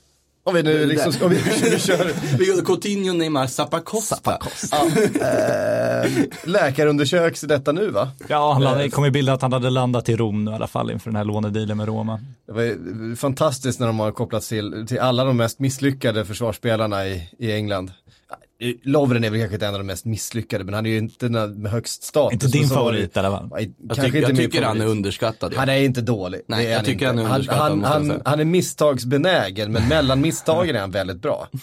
[0.47, 1.35] Om vi nu liksom, om vi,
[1.71, 4.37] vi kör Vi gör Coutinho, Neymar, Zappacosta.
[4.71, 4.85] ja,
[5.21, 6.11] eh,
[6.43, 8.09] läkarundersöks detta nu va?
[8.27, 10.67] Ja, han hade, kom i bild att han hade landat i Rom nu i alla
[10.67, 12.19] fall inför den här lånedealen med Roma.
[12.47, 17.29] Det var fantastiskt när de har kopplats till, till alla de mest misslyckade försvarsspelarna i,
[17.39, 17.91] i England.
[18.83, 21.27] Lovren är väl kanske inte en av de mest misslyckade, men han är ju inte
[21.27, 22.33] den med högst status.
[22.33, 23.50] Inte din favorit i alla fall.
[23.51, 25.53] Jag, inte jag tycker han är underskattad.
[25.55, 25.59] Ja.
[25.59, 26.41] Han är inte dålig.
[26.47, 27.21] Nej, jag han tycker inte.
[27.24, 31.47] han är underskattad, Han, han, han är misstagsbenägen, men mellan misstagen är han väldigt bra.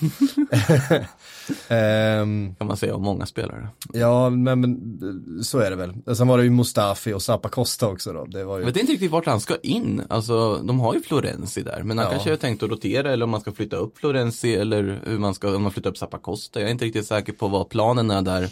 [1.68, 3.68] Ehm, Kan man säga om många spelare.
[3.92, 6.16] ja, men, men så är det väl.
[6.16, 8.24] Sen var det ju Mustafi och Zappacosta också då.
[8.24, 8.62] Det var ju...
[8.62, 10.02] Jag vet inte riktigt vart han ska in.
[10.08, 11.82] Alltså, de har ju Florenzi där.
[11.82, 12.10] Men han Ja.
[12.10, 15.34] kanske har tänkt att rotera eller om man ska flytta upp Florenzi eller hur man
[15.34, 16.60] ska, om man flyttar upp Zappacosta.
[16.60, 18.48] Jag är inte riktigt säker på vad planen är där.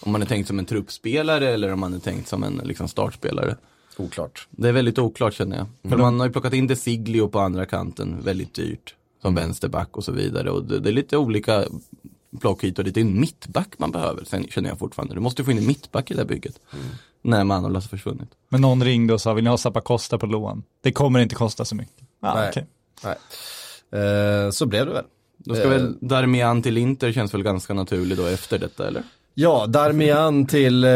[0.00, 2.88] Om man är tänkt som en truppspelare eller om man är tänkt som en liksom,
[2.88, 3.56] startspelare.
[3.96, 4.48] Oklart.
[4.50, 5.90] Det är väldigt oklart känner jag.
[5.90, 8.94] För man har ju plockat in Desiglio på andra kanten, väldigt dyrt.
[9.22, 10.50] Som vänsterback och så vidare.
[10.50, 11.64] Och det, det är lite olika
[12.40, 12.94] plock hit och dit.
[12.94, 15.14] Det är en mittback man behöver, sen känner jag fortfarande.
[15.14, 16.60] Du måste få in en mittback i det här bygget.
[17.22, 18.28] När Manolas har försvunnit.
[18.48, 20.62] Men någon ringde och sa, vill ni ha Zappacosta på lån?
[20.80, 22.02] Det kommer inte kosta så mycket.
[22.20, 22.48] Ja, Nej.
[22.48, 22.66] okej.
[23.04, 23.16] Nej.
[24.04, 25.04] Eh, så blev det väl.
[25.36, 25.70] Då ska Eh.
[25.70, 29.02] väl Darmian till Inter känns väl ganska naturligt då efter detta eller?
[29.34, 30.90] Ja, Darmian till eh,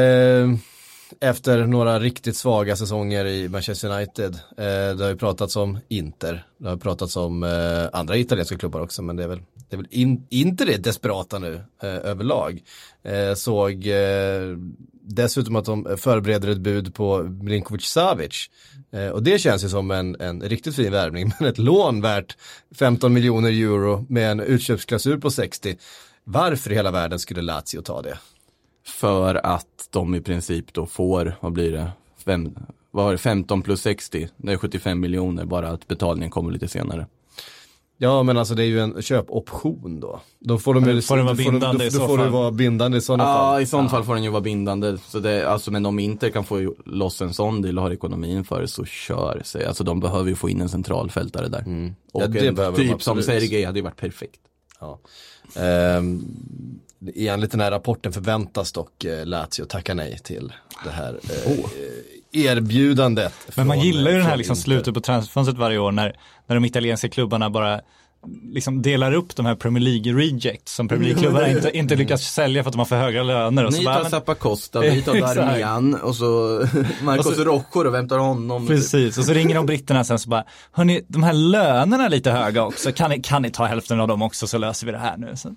[1.20, 4.34] efter några riktigt svaga säsonger i Manchester United.
[4.34, 8.80] Eh, det har ju pratats om Inter, det har pratats om eh, andra italienska klubbar
[8.80, 12.62] också, men det är väl, det är väl in, inte det desperata nu eh, överlag.
[13.02, 14.56] Eh, såg eh,
[15.02, 18.50] dessutom att de förbereder ett bud på Milinkovic Savic.
[18.92, 22.36] Eh, och det känns ju som en, en riktigt fin värvning, men ett lån värt
[22.74, 25.76] 15 miljoner euro med en utköpsklausul på 60.
[26.24, 28.18] Varför i hela världen skulle Lazio ta det?
[28.88, 31.90] För att de i princip då får, vad blir det,
[32.24, 32.54] Fem,
[32.90, 36.68] vad var det, 15 plus 60, det är 75 miljoner, bara att betalningen kommer lite
[36.68, 37.06] senare.
[38.00, 40.20] Ja men alltså det är ju en köpoption då.
[40.38, 42.06] Då får de ju, får den vara då får de- bindande i då, så då
[42.06, 42.32] får det fall?
[42.32, 43.62] vara bindande i sådana Ja, fall.
[43.62, 44.98] i sånt fall får den ju vara bindande.
[44.98, 48.44] Så det, alltså, men om inte kan få loss en sån deal och har ekonomin
[48.44, 49.64] för det så kör sig.
[49.64, 51.60] Alltså de behöver ju få in en centralfältare där.
[51.60, 51.94] Och Mm.
[52.12, 53.22] Ja, det en typ som.
[53.22, 54.40] Sergej hade ju varit perfekt.
[54.80, 54.98] Ja.
[57.16, 60.52] Enligt den här rapporten förväntas dock eh, Lazio tacka nej till
[60.84, 63.32] det här eh, erbjudandet.
[63.54, 66.54] Men man från- gillar ju den här liksom slutet på transferfönstret varje år när, när
[66.56, 67.80] de italienska klubbarna bara
[68.42, 72.62] liksom delar upp de här Premier League rejects som Premier League-klubbarna inte, inte lyckas sälja
[72.62, 73.64] för att de har för höga löner.
[73.64, 75.14] Och så Ni bara, tar men- Zappacosta, vi tar.
[75.34, 76.24] Darmian och så
[77.02, 78.66] Marcos Och så- Rojo och vem tar honom?
[78.66, 82.30] Precis, och så ringer de britterna sen så bara, hörni, de här lönerna är lite
[82.30, 84.98] höga också, kan ni, kan ni ta hälften av dem också så löser vi det
[84.98, 85.36] här nu.
[85.36, 85.54] Så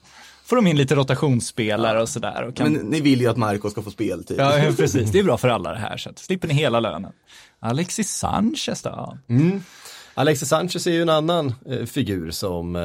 [0.52, 2.44] får de in lite rotationsspelare och sådär.
[2.44, 2.74] Och kan...
[2.74, 4.40] Men ni vill ju att Marcos ska få speltid.
[4.40, 6.80] Ja, ja, precis, det är bra för alla det här, så att slipper ni hela
[6.80, 7.12] lönen.
[7.60, 8.90] Alexis Sanchez då?
[8.90, 9.18] Ja.
[10.14, 12.82] Alexis Sanchez är ju en annan eh, figur som eh,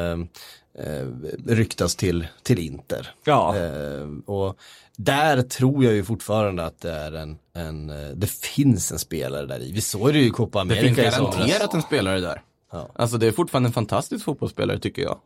[0.87, 1.07] eh,
[1.46, 3.11] ryktas till, till Inter.
[3.24, 3.57] Ja.
[3.57, 4.59] Eh, och
[4.96, 9.46] där tror jag ju fortfarande att det är en, en eh, det finns en spelare
[9.46, 9.72] där i.
[9.72, 11.37] Vi såg det ju i Copa Det finns America i somras.
[11.37, 12.42] garanterat en spelare där.
[12.72, 12.90] Ja.
[12.94, 15.18] Alltså det är fortfarande en fantastisk fotbollsspelare tycker jag.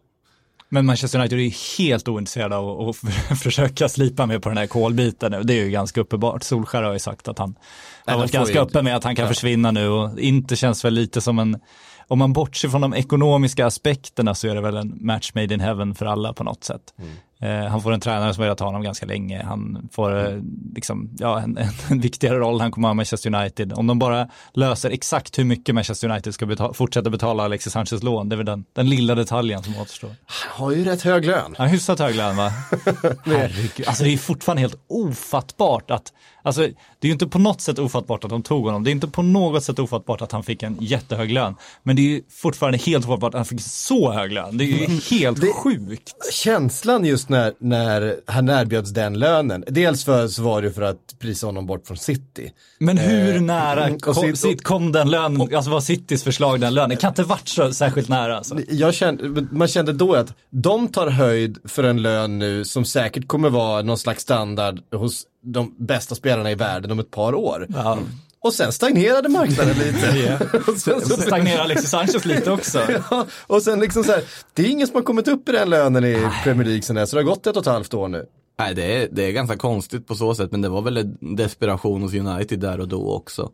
[0.73, 2.97] Men Manchester United är helt ointresserade av att
[3.43, 5.43] försöka slipa med på den här kolbiten nu.
[5.43, 6.43] Det är ju ganska uppenbart.
[6.43, 7.55] Solskär har ju sagt att han
[8.07, 10.95] har varit ganska ju- öppen med att han kan försvinna nu och inte känns väl
[10.95, 11.61] lite som en,
[12.09, 15.61] om man bortser från de ekonomiska aspekterna så är det väl en match made in
[15.61, 16.95] heaven för alla på något sätt.
[16.99, 17.11] Mm.
[17.43, 19.43] Eh, han får en tränare som har velat ha honom ganska länge.
[19.43, 20.39] Han får eh,
[20.75, 21.59] liksom, ja, en,
[21.91, 22.61] en viktigare roll.
[22.61, 23.73] Han kommer ha Manchester United.
[23.73, 28.03] Om de bara löser exakt hur mycket Manchester United ska betala, fortsätta betala Alexis Sanchez
[28.03, 30.11] lån, det är väl den, den lilla detaljen som återstår.
[30.27, 31.55] Han har ju rätt hög lön.
[31.59, 32.49] Ja, hyfsat hög lön va?
[33.25, 37.61] Herregud, alltså det är fortfarande helt ofattbart att, alltså det är ju inte på något
[37.61, 40.43] sätt ofattbart att de tog honom, det är inte på något sätt ofattbart att han
[40.43, 44.13] fick en jättehög lön, men det är ju fortfarande helt ofattbart att han fick så
[44.13, 46.15] hög lön, det är ju helt sjukt.
[46.33, 51.19] Känslan just när, när han erbjöds den lönen, dels för så var det för att
[51.19, 52.53] prisa honom bort från City.
[52.79, 56.91] Men hur nära och kom, sitt, kom den lönen, alltså var Citys förslag den lönen?
[56.91, 58.57] Det kan inte varit så särskilt nära alltså.
[58.69, 63.29] Jag kände, man kände då att de tar höjd för en lön nu som säkert
[63.29, 67.67] kommer vara någon slags standard hos de bästa spelarna i världen om ett par år.
[67.69, 67.99] Ja.
[68.43, 70.39] Och sen stagnerade marknaden lite.
[70.67, 72.81] och sen så Stagnerar Alexis Sanchez lite också.
[73.11, 74.25] Ja, och sen liksom så här,
[74.55, 77.11] det är ingen som har kommit upp i den lönen i Premier League sen dess,
[77.11, 78.27] så det har gått ett och ett halvt år nu.
[78.59, 81.37] Nej, det är, det är ganska konstigt på så sätt, men det var väl en
[81.37, 83.51] desperation hos United där och då också.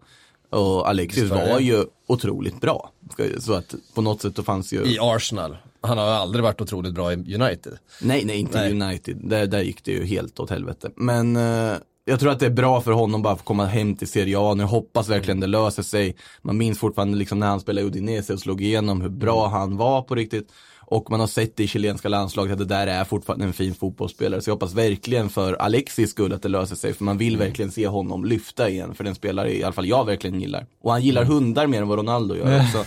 [0.51, 2.91] Och Alexis var ju otroligt bra.
[3.39, 4.85] Så att på något sätt då fanns ju...
[4.85, 5.57] I Arsenal.
[5.81, 7.79] Han har aldrig varit otroligt bra i United.
[8.01, 8.73] Nej, nej, inte Nej.
[8.73, 9.17] United.
[9.21, 10.91] Där, där gick det ju helt åt helvete.
[10.97, 11.73] Men eh,
[12.09, 14.39] jag tror att det är bra för honom bara att få komma hem till Serie
[14.39, 14.55] A.
[14.55, 16.17] Nu hoppas verkligen det löser sig.
[16.43, 19.77] Man minns fortfarande liksom när han spelade i Udinese och slog igenom hur bra han
[19.77, 20.53] var på riktigt.
[20.89, 23.75] Och man har sett det i chilenska landslaget att det där är fortfarande en fin
[23.75, 24.41] fotbollsspelare.
[24.41, 26.93] Så jag hoppas verkligen för Alexis skull att det löser sig.
[26.93, 28.95] För man vill verkligen se honom lyfta igen.
[28.95, 30.67] För den spelare i alla fall jag verkligen gillar.
[30.83, 32.79] Och han gillar hundar mer än vad Ronaldo gör också.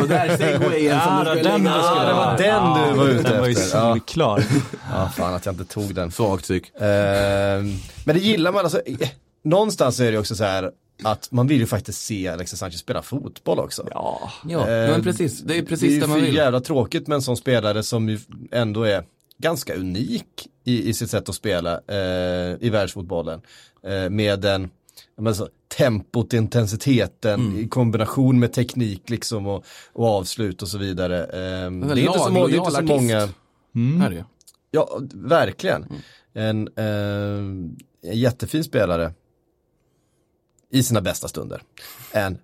[0.00, 3.40] och där segwayen som Ja, du lägga ja, det var den du var ute den
[3.40, 3.78] var ju efter.
[3.78, 3.92] Ja.
[3.92, 4.44] solklar.
[4.92, 6.10] Ja, fan att jag inte tog den.
[6.10, 6.72] Svagt psyk.
[6.80, 7.72] Ehm,
[8.04, 9.08] men det gillar man, alltså, eh,
[9.44, 10.70] någonstans är det också så här
[11.02, 13.86] att man vill ju faktiskt se Alexis Sanchez spela fotboll också.
[13.90, 15.40] Ja, Ja, men precis.
[15.40, 16.34] Det är det precis är det man ju vill.
[16.34, 18.18] för jävla tråkigt med en sån spelare som ju
[18.50, 19.04] ändå är
[19.38, 23.40] ganska unik i, i sitt sätt att spela eh, i världsfotbollen.
[23.86, 24.70] Eh, med den
[25.16, 27.58] men så, tempot, intensiteten Mm.
[27.64, 31.20] i kombination med teknik liksom och, och avslut och så vidare.
[31.24, 33.28] Eh, det är inte så, må- det är inte så många.
[33.74, 34.00] Mm.
[34.00, 34.24] Här är det.
[34.70, 35.82] ja verkligen.
[35.84, 36.00] Mm.
[36.36, 39.12] En, eh, en jättefin spelare
[40.74, 41.62] i sina bästa stunder.
[42.12, 42.38] En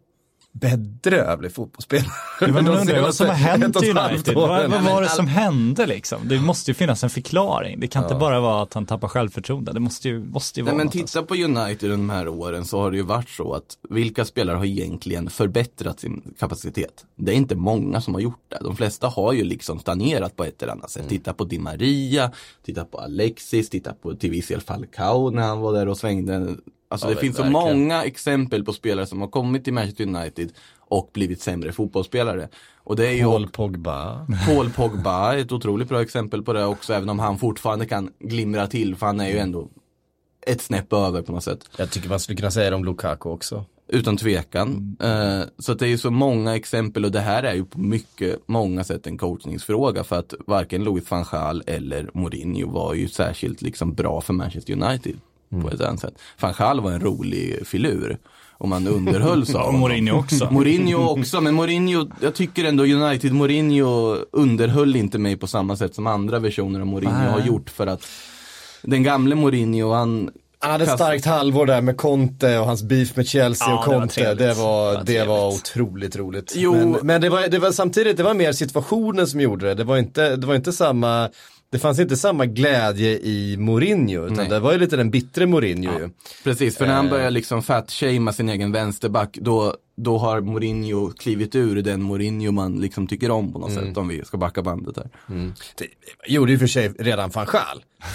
[0.53, 2.11] bedrövlig fotbollsspelare.
[2.41, 4.35] Men man undrar vad som har hänt i United.
[4.35, 6.29] Vad, vad var det som hände liksom?
[6.29, 7.81] Det måste ju finnas en förklaring.
[7.81, 9.73] Det kan inte bara vara att han tappar självförtroende.
[9.73, 10.99] Det måste ju, måste ju vara Nej men alltså.
[10.99, 14.57] titta på United de här åren så har det ju varit så att vilka spelare
[14.57, 17.05] har egentligen förbättrat sin kapacitet?
[17.17, 18.59] Det är inte många som har gjort det.
[18.61, 21.09] De flesta har ju liksom stagnerat på ett eller annat sätt.
[21.09, 22.33] Titta på Di Maria,
[22.65, 26.57] titta på Alexis, titta på till viss del Falcao när han var där och svängde.
[26.91, 27.79] Alltså Ja, det finns så verkligen.
[27.79, 32.49] många exempel på spelare som har kommit till Manchester United och blivit sämre fotbollsspelare.
[32.79, 34.27] Och det är ju Paul Pogba.
[34.47, 38.11] Paul Pogba är ett otroligt bra exempel på det också, även om han fortfarande kan
[38.19, 39.69] glimra till, för han är ju ändå
[40.47, 41.71] ett snäpp över på något sätt.
[41.77, 43.65] Jag tycker man skulle kunna säga det om Lukaku också.
[43.89, 44.97] Utan tvekan.
[45.01, 48.39] Eh, så det är ju så många exempel och det här är ju på mycket,
[48.47, 53.63] många sätt en coachningsfråga för att varken Louis van Gaal eller Mourinho var ju särskilt
[53.63, 55.17] liksom bra för Manchester United
[55.63, 56.15] på ett annat sätt.
[56.41, 58.19] Van Gaal var en rolig filur
[58.53, 59.81] och man underhölls av honom.
[59.81, 60.49] Mourinho också.
[60.51, 65.95] Mourinho också, men Mourinho, jag tycker ändå United Mourinho underhöll inte mig på samma sätt
[65.95, 67.31] som andra versioner av Mourinho Nej.
[67.33, 68.07] har gjort för att
[68.83, 73.17] den gamle Mourinho, han Han hade ett starkt halvår där med Conte och hans beef
[73.17, 74.35] med Chelsea Ja, och det var Conte.
[74.35, 76.53] Det var, Det var det var otroligt roligt.
[76.57, 76.75] Jo.
[76.75, 79.75] Men, men det, var, det var samtidigt, det var mer situationen som gjorde det.
[79.75, 81.29] Det var inte, det var inte samma,
[81.73, 84.25] det fanns inte samma glädje i Mourinho.
[84.25, 84.49] Utan Nej.
[84.49, 86.11] det var ju lite den bittre Mourinho ju.
[86.45, 87.11] Precis, för när han Eh.
[87.11, 92.81] börjar liksom fat-shamea sin egen vänsterback, då, då har Mourinho klivit ur den Mourinho man
[92.81, 93.85] liksom tycker om på något Mm.
[93.87, 95.07] sätt, om vi ska backa bandet här.
[95.79, 95.87] Det
[96.33, 97.47] gjorde ju för sig redan van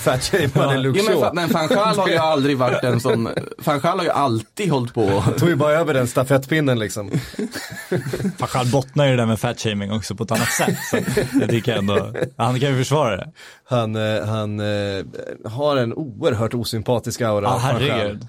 [0.06, 1.24] att shameade Luke men, Shaw.
[1.26, 4.70] fa- men van Gaal har ju aldrig varit den som, van Gaal har ju alltid
[4.72, 7.12] hållit på Tog ju bara över den stafettpinnen liksom.
[8.38, 10.78] Fashal bottnar ju det där med fatshaming också på ett annat sätt.
[10.92, 10.98] Så
[11.42, 13.32] jag tycker ändå, han kan ju försvara det.
[13.70, 15.06] Han, eh, han eh,
[15.52, 17.46] har en oerhört osympatisk aura.
[17.46, 17.90] Ja, van Gaal.
[17.90, 18.28] herregud.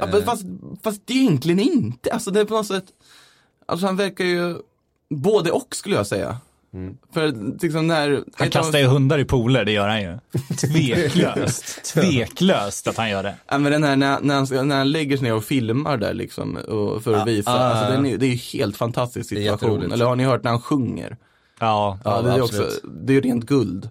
[0.00, 0.44] Ja, men fast,
[0.82, 2.12] fast egentligen inte.
[2.12, 2.84] Alltså det är på något sätt,
[3.66, 4.56] alltså han verkar ju,
[5.10, 6.36] både och skulle jag säga.
[7.12, 8.24] För liksom när...
[8.34, 10.18] Han kastar ju hundar i pooler, det gör han ju.
[10.56, 11.84] Tveklöst.
[11.84, 13.34] Tveklöst att han gör det.
[13.48, 16.14] Ja, men den här när, när, han, när han lägger sig ner och filmar där
[16.14, 17.50] liksom och, för att visa.
[17.50, 17.90] ah, alltså, ah.
[17.90, 19.92] den är, det är ju helt fantastisk är situation.
[19.92, 21.16] Eller har ni hört när han sjunger?
[21.60, 21.98] Ja.
[22.04, 22.66] Ja, Ja, det är absolut.
[22.66, 23.90] också, det är ju rent guld.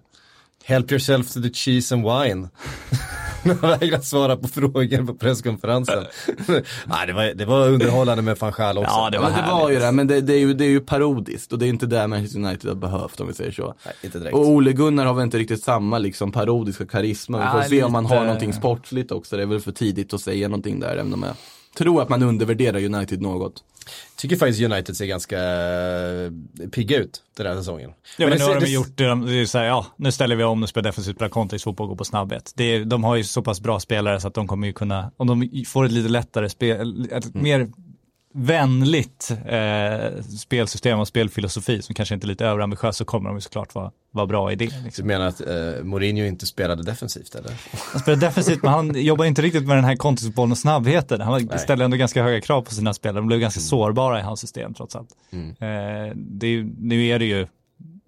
[0.64, 2.48] Help yourself to the cheese and wine.
[3.60, 6.04] Han vägrar svara på frågor på presskonferensen.
[6.86, 8.90] Nej, det, var, det var underhållande med van Gaal också.
[8.90, 10.68] Ja, det var men det var ju det, men det, det, är ju, det är
[10.68, 13.74] ju parodiskt och det är inte det Manchester United har behövt om vi säger så.
[13.84, 14.34] Nej, inte direkt.
[14.34, 17.38] Och Ole Gunnar har väl inte riktigt samma liksom parodiska karisma.
[17.38, 18.24] Vi får Ja, se om han har lite.
[18.24, 19.36] någonting sportsligt också.
[19.36, 21.34] Det är väl för tidigt att säga någonting där även om jag
[21.78, 23.64] tror att man undervärderar United något.
[24.16, 27.90] Tycker faktiskt United ser ganska eh, pigga ut den här säsongen.
[28.18, 29.86] Ja, men det nu har de det- gjort det, de- det är så här, ja,
[29.96, 32.52] nu ställer vi om, nu spelar defensivt, spelar kontringsfotboll och går på snabbhet.
[32.56, 35.10] Det är, de har ju så pass bra spelare så att de kommer ju kunna,
[35.16, 37.68] om de får ett lite lättare spel, ett mer
[38.34, 43.40] vänligt eh, spelsystem och spelfilosofi som kanske inte är lite överambitiös så kommer de ju
[43.40, 44.66] såklart vara, vara bra i det.
[44.66, 45.06] Du Liksom.
[45.06, 47.52] menar att eh, Mourinho inte spelade defensivt eller?
[47.92, 51.20] Han spelar defensivt men han jobbar inte riktigt med den här kontringsfotbollen och snabbheten.
[51.20, 51.58] Han Nej.
[51.58, 54.74] ställer ändå ganska höga krav på sina spelare, de blev ganska sårbara i hans system
[54.74, 55.10] trots allt.
[55.32, 57.46] Eh, det nu är det ju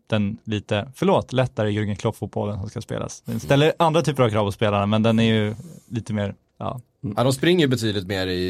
[0.07, 3.23] den lite, förlåt, lättare Jürgen Klopp-fotbollen som ska spelas.
[3.25, 5.55] Den ställer andra typer av krav på spelarna men den är ju
[5.91, 6.81] lite mer, ja.
[7.17, 8.43] Ja, de springer betydligt mer i,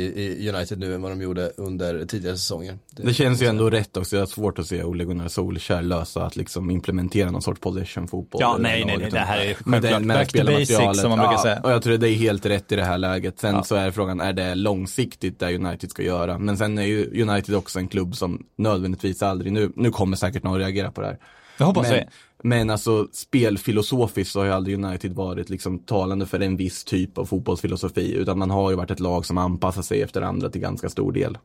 [0.42, 2.78] i United nu än vad de gjorde under tidigare säsonger.
[2.90, 4.16] Det känns ju ändå rätt också.
[4.16, 8.40] Jag har svårt att se Ole Gunnar Solskjaer lösa att liksom implementera någon sorts possession-fotboll.
[8.40, 11.00] Ja, i nej, nej, nej, det här är Med självklart den- med back to basics
[11.00, 11.60] som man brukar ja, säga.
[11.60, 13.40] Och jag tror det är helt rätt i det här läget.
[13.40, 16.38] Sen så är frågan, är det långsiktigt det United ska göra?
[16.38, 20.42] Men sen är ju United också en klubb som nödvändigtvis aldrig, nu, nu kommer säkert
[20.42, 21.18] någon att reagera på det här.
[21.62, 22.08] Jag hoppas Men, det.
[22.42, 27.18] men alltså spelfilosofiskt så har ju aldrig United varit liksom talande för en viss typ
[27.18, 28.14] av fotbollsfilosofi.
[28.14, 31.12] Utan man har ju varit ett lag som anpassar sig efter andra till ganska stor
[31.12, 31.38] del.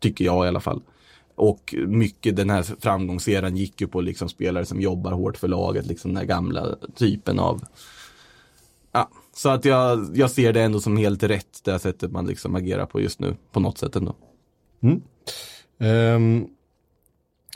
[0.00, 0.82] Tycker jag i alla fall.
[1.34, 5.86] Och mycket den här framgångseran gick ju på liksom spelare som jobbar hårt för laget,
[5.86, 7.64] liksom den här gamla typen av
[8.92, 12.26] Ja, så att jag, jag ser det ändå som helt rätt, det här sättet man
[12.26, 14.16] liksom agerar på just nu, på något sätt ändå.
[15.78, 16.46] Ehm,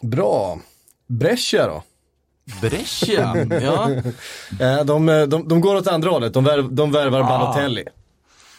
[0.02, 0.60] bra.
[1.06, 1.82] Brescia då?
[2.60, 3.90] Brescia, ja.
[4.60, 7.84] Eh, de, de, de går åt andra hållet, de, värv, de värvar Balotelli.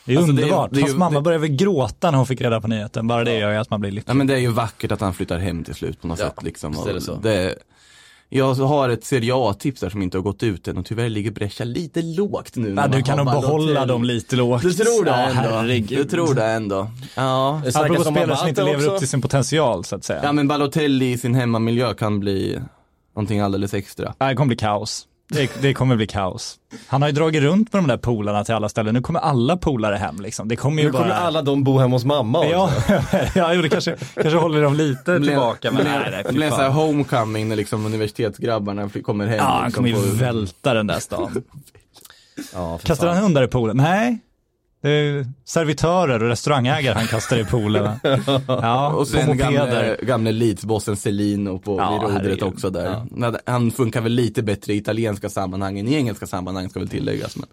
[0.05, 0.69] Det är Alltså, det är- underbart.
[0.71, 3.07] det är ju- Hans mamma det- började väl gråta när hon fick reda på nyheten.
[3.07, 4.15] Bara det gör ju att man blir Ja lycklig.
[4.15, 6.43] men det är ju vackert att han flyttar hem till slut på något Ja, sätt
[6.43, 6.75] liksom.
[6.93, 7.15] det så.
[7.15, 7.55] Det,
[8.29, 11.31] jag har ett Serie A-tips där som inte har gått ut än och tyvärr ligger
[11.31, 12.61] Brescia lite lågt nu.
[12.73, 14.61] när Ja, man du kan nog behålla dem lite lågt.
[14.61, 15.41] Du tror det ja, ändå?
[15.41, 15.97] herregud.
[15.99, 16.87] Du tror det ändå?
[17.15, 17.61] Ja.
[17.65, 18.99] Det Apropå spelare som inte lever upp också.
[18.99, 20.19] till sin potential så att säga.
[20.23, 22.59] Ja men Balotelli i sin hemmamiljö kan bli
[23.19, 24.13] någonting alldeles extra.
[24.19, 25.05] Ja, Det kommer bli kaos.
[25.31, 26.55] Det, det kommer bli kaos.
[26.87, 28.93] Han har ju dragit runt med de där polarna till alla ställen.
[28.93, 30.47] Nu kommer alla polare hem liksom.
[30.47, 31.17] Det kommer ju Nu kommer bara...
[31.17, 32.51] alla de bo hemma hos mamma också.
[32.51, 32.69] Ja,
[33.35, 35.71] ja jo, det kanske, kanske håller dem lite blir- tillbaka.
[35.71, 39.27] Men det nej, blir- nej, Det blir en sån här homecoming när liksom universitetsgrabbarna kommer
[39.27, 39.37] hem.
[39.37, 41.43] Ja, han liksom, kommer ju på- välta den där stan.
[42.53, 43.77] Ja, Kastar han hundar i poolen?
[43.77, 44.19] Nej.
[44.81, 47.99] Det är servitörer och restaurangägare han kastar i poolen.
[48.47, 53.05] Ja, Och sen gamle, gamle Leeds-bossen Celino på Ja, rodret också där.
[53.11, 56.89] Men Han funkar väl lite bättre i italienska sammanhang än i engelska sammanhang ska väl
[56.89, 57.35] tilläggas.
[57.35, 57.47] Men...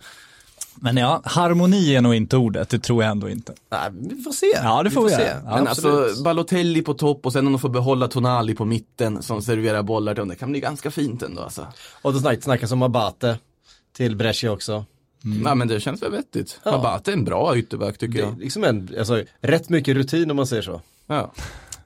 [0.80, 3.52] Men ja, harmoni är nog inte ordet, det tror jag ändå inte.
[3.70, 4.46] Nej, vi får se.
[4.54, 5.22] Ja, det får vi se.
[5.22, 5.40] göra.
[5.44, 6.08] Ja, men absolut.
[6.08, 9.82] alltså Balotelli på topp och sen om de får behålla Tonali på mitten som serverar
[9.82, 10.28] bollar till dem.
[10.28, 11.66] Det kan bli ganska fint ändå alltså.
[12.02, 13.38] Och då snack, snackas om Abate
[13.96, 14.84] till Brescia också.
[15.44, 16.60] Ja men det känns väl vettigt.
[16.64, 16.74] Ja.
[16.74, 18.38] Abate är en bra ytterback tycker Det är jag.
[18.40, 20.80] liksom en, alltså, rätt mycket rutin om man säger så.
[21.06, 21.32] Ja.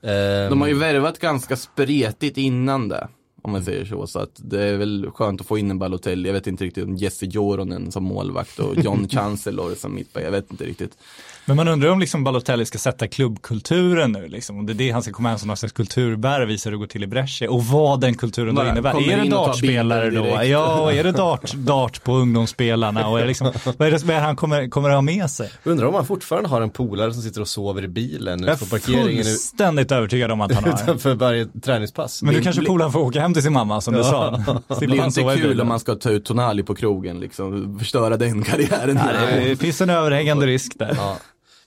[0.03, 3.09] Ehm, De har ju värvat ganska spretigt innan det.
[3.43, 4.07] Om man säger så.
[4.07, 6.29] Så att det är väl skönt att få in en Balotelli.
[6.29, 10.25] Jag vet inte riktigt om Jesse Joronen som målvakt och John Chancellor som mittback.
[10.25, 10.99] Jag vet inte riktigt.
[11.45, 14.59] Men man undrar om liksom Balotelli ska sätta klubbkulturen nu, liksom.
[14.59, 16.79] om det är det han ska komma hem som någon slags kulturbärare, visa hur det
[16.79, 19.11] går till i Brescia och vad den kulturen då innebär.
[19.11, 20.43] Är det och dartspelare då?
[20.45, 23.09] Ja, och är det dart, dart på ungdomsspelarna?
[23.09, 25.51] Och är liksom, vad är det är det han kommer, kommer att ha med sig?
[25.65, 28.59] Undrar om han fortfarande har en polare som sitter och sover i bilen Jag ute
[28.69, 30.83] på är parkeringen u- fullständigt övertygad om att han har.
[30.83, 32.23] utanför varje träningspass.
[32.23, 34.45] Men du kanske polaren får åka hem till sin mamma som du sa.
[34.81, 37.79] Det blir inte kul om man ska ta ut Tonali på krogen liksom.
[37.79, 38.95] Förstöra den karriären.
[39.05, 40.93] Nej, det finns en överhängande risk där.
[40.97, 41.17] Ja.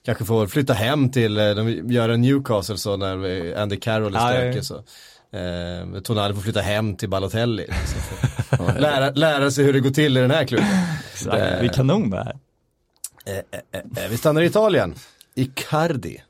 [0.06, 4.16] Kanske får flytta hem till, eh, de gör en Newcastle så när eh, Andy Carroll
[4.16, 4.76] är stökig så.
[5.38, 7.68] Eh, Tonali får flytta hem till Balotelli.
[8.80, 10.68] Lära, lära sig hur det går till i den här klubben.
[11.14, 11.38] Exakt.
[11.38, 12.36] Det är kanon det här.
[13.26, 14.96] Eh, eh, eh, vi stannar i Italien.
[15.36, 16.22] Icardi.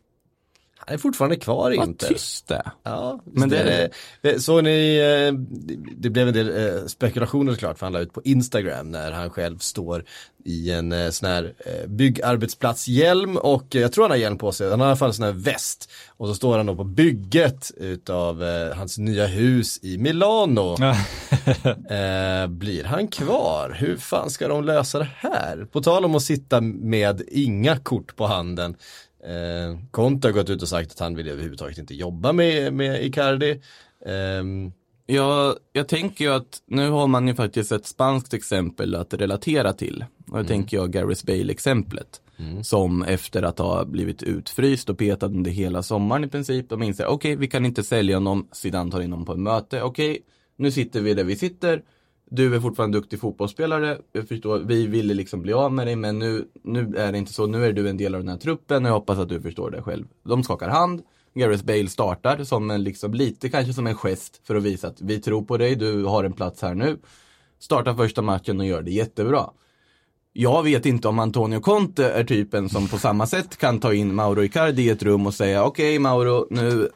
[0.87, 2.07] Han är fortfarande kvar i Vad Inter.
[2.07, 2.71] tyst det.
[2.83, 3.89] Ja, Men det- det,
[4.21, 5.33] det, såg ni, eh,
[5.97, 9.29] det- blev en del eh, spekulationer såklart för han la ut på Instagram när han
[9.29, 10.03] själv står
[10.45, 14.51] i en eh, sån här eh, byggarbetsplatshjälm och eh, jag tror han har hjälm på
[14.51, 15.91] sig, han har i alla fall en sån här väst.
[16.17, 20.75] Och så står han då på bygget utav eh, hans nya hus i Milano.
[21.89, 23.75] Eh, blir han kvar?
[23.79, 25.67] Hur fan ska de lösa det här?
[25.71, 28.75] På tal om att sitta med inga kort på handen.
[29.25, 33.03] Eh, Conte har gått ut och sagt att han vill överhuvudtaget inte jobba med, med
[33.05, 33.61] Icardi.
[34.05, 34.71] Ehm,
[35.05, 39.73] Jag, jag tänker ju att nu har man ju faktiskt ett spanskt exempel att relatera
[39.73, 40.05] till.
[40.31, 42.21] Och då tänker jag Gareth Bale-exemplet.
[42.63, 47.05] Som efter att ha blivit utfryst och petad under hela sommaren i princip, de inser
[47.05, 50.19] okej, vi kan inte sälja honom, Zidane tar in honom på ett möte, okej,
[50.57, 51.81] nu sitter vi där vi sitter,
[52.35, 56.19] du är fortfarande duktig fotbollsspelare, jag förstår, vi ville liksom bli av med dig, men
[56.19, 58.85] nu, nu är det inte så, nu är du en del av den här truppen
[58.85, 60.05] och jag hoppas att du förstår det själv.
[60.23, 61.01] De skakar hand,
[61.33, 65.01] Gareth Bale startar som en liksom, lite kanske som en gest för att visa att
[65.01, 66.97] vi tror på dig, du har en plats här nu.
[67.59, 69.49] Startar första matchen och gör det jättebra.
[70.33, 74.15] Jag vet inte om Antonio Conte är typen som på samma sätt kan ta in
[74.15, 76.89] Mauro Icardi i ett rum och säga okej Mauro, nu,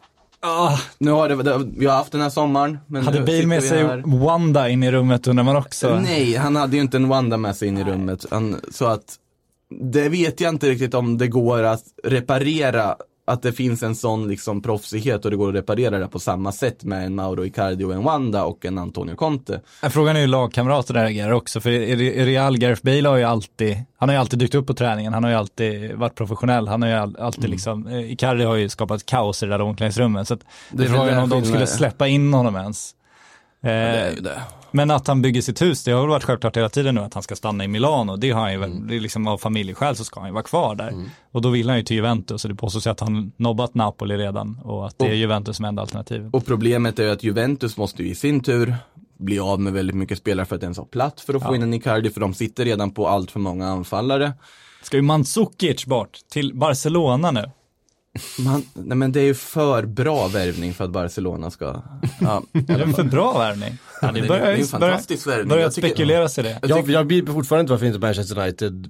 [0.48, 2.78] Ah, nu har det, vi har haft den här sommaren.
[2.88, 4.04] Men hade Bale med sig här.
[4.06, 6.00] Wanda in i rummet undrar man också.
[6.00, 8.26] Nej, han hade ju inte en Wanda med sig in i rummet.
[8.32, 9.16] Han, så att
[9.70, 12.96] det vet jag inte riktigt om det går att reparera,
[13.28, 16.52] att det finns en sån liksom proffsighet och det går att reparera det på samma
[16.52, 19.62] sätt med en Mauro Icardi och en Wanda och en Antonio Conte.
[19.82, 23.78] Ja, Frågan är hur lagkamrater reagerar också, för i Real, Gareth Bale har ju alltid,
[23.98, 26.82] han har ju alltid dykt upp på träningen, han har ju alltid varit professionell, han
[26.82, 27.52] har ju all, alltid Mm.
[27.52, 30.40] liksom, eh, Icardi har ju skapat kaos i det där omklädningsrummet, så att
[30.72, 32.96] det, Det är frågan om de skulle släppa in honom ens.
[33.64, 34.42] Eh, Det är ju det.
[34.78, 37.14] Men att han bygger sitt hus, det har väl varit självklart hela tiden nu att
[37.14, 38.16] han ska stanna i Milano.
[38.16, 38.88] Det har han ju väl, Mm.
[38.88, 40.94] det är liksom av familjeskäl så ska han ju vara kvar där.
[41.32, 44.60] Och då vill han ju till Juventus och det påstås att han nobbat Napoli redan
[44.64, 46.34] och att det är Juventus som är enda alternativet.
[46.34, 48.76] Och problemet är ju att Juventus måste ju i sin tur
[49.20, 51.64] bli av med väldigt mycket spelare för att ens ha plats för att få in
[51.64, 54.34] en Icardi, för de sitter redan på allt för många anfallare.
[54.84, 57.52] Ska ju Mandzukic bort till Barcelona nu?
[58.40, 61.66] Man, nej men det är ju för bra värvning för att Barcelona ska,
[62.22, 62.42] ja.
[62.54, 63.78] Är det för bra värvning?
[64.02, 65.58] Ja, det börjar det är ju en fantastisk värvning.
[65.58, 66.60] tycker- spekuleras i det.
[66.62, 68.88] Jag jag, begriper fortfarande inte varför inte Manchester United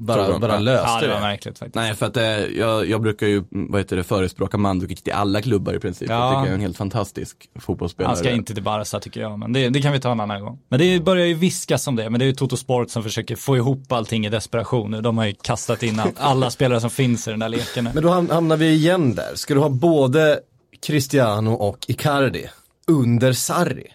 [0.00, 1.74] bara, bara löste Ja, det var märkligt faktiskt.
[1.74, 2.24] Nej, för att eh,
[2.58, 6.10] jag, jag brukar ju, mm, vad heter det, förespråka Mandzukic till alla klubbar i princip.
[6.10, 6.14] Ja.
[6.14, 8.10] Jag tycker jag är en helt fantastisk fotbollsspelare.
[8.10, 10.40] Han ska inte till Barca tycker jag, men det, det kan vi ta en annan
[10.40, 10.58] gång.
[10.68, 13.36] Men det börjar ju viskas om det, men det är ju Toto Sport som försöker
[13.36, 15.00] få ihop allting i desperation nu.
[15.00, 17.90] De har ju kastat in alla spelare som finns i den där leken nu.
[17.94, 19.34] Men då ham- hamnar vi igen där.
[19.34, 20.40] Ska du ha både
[20.86, 22.46] Cristiano och Icardi
[22.86, 23.86] under Sarri?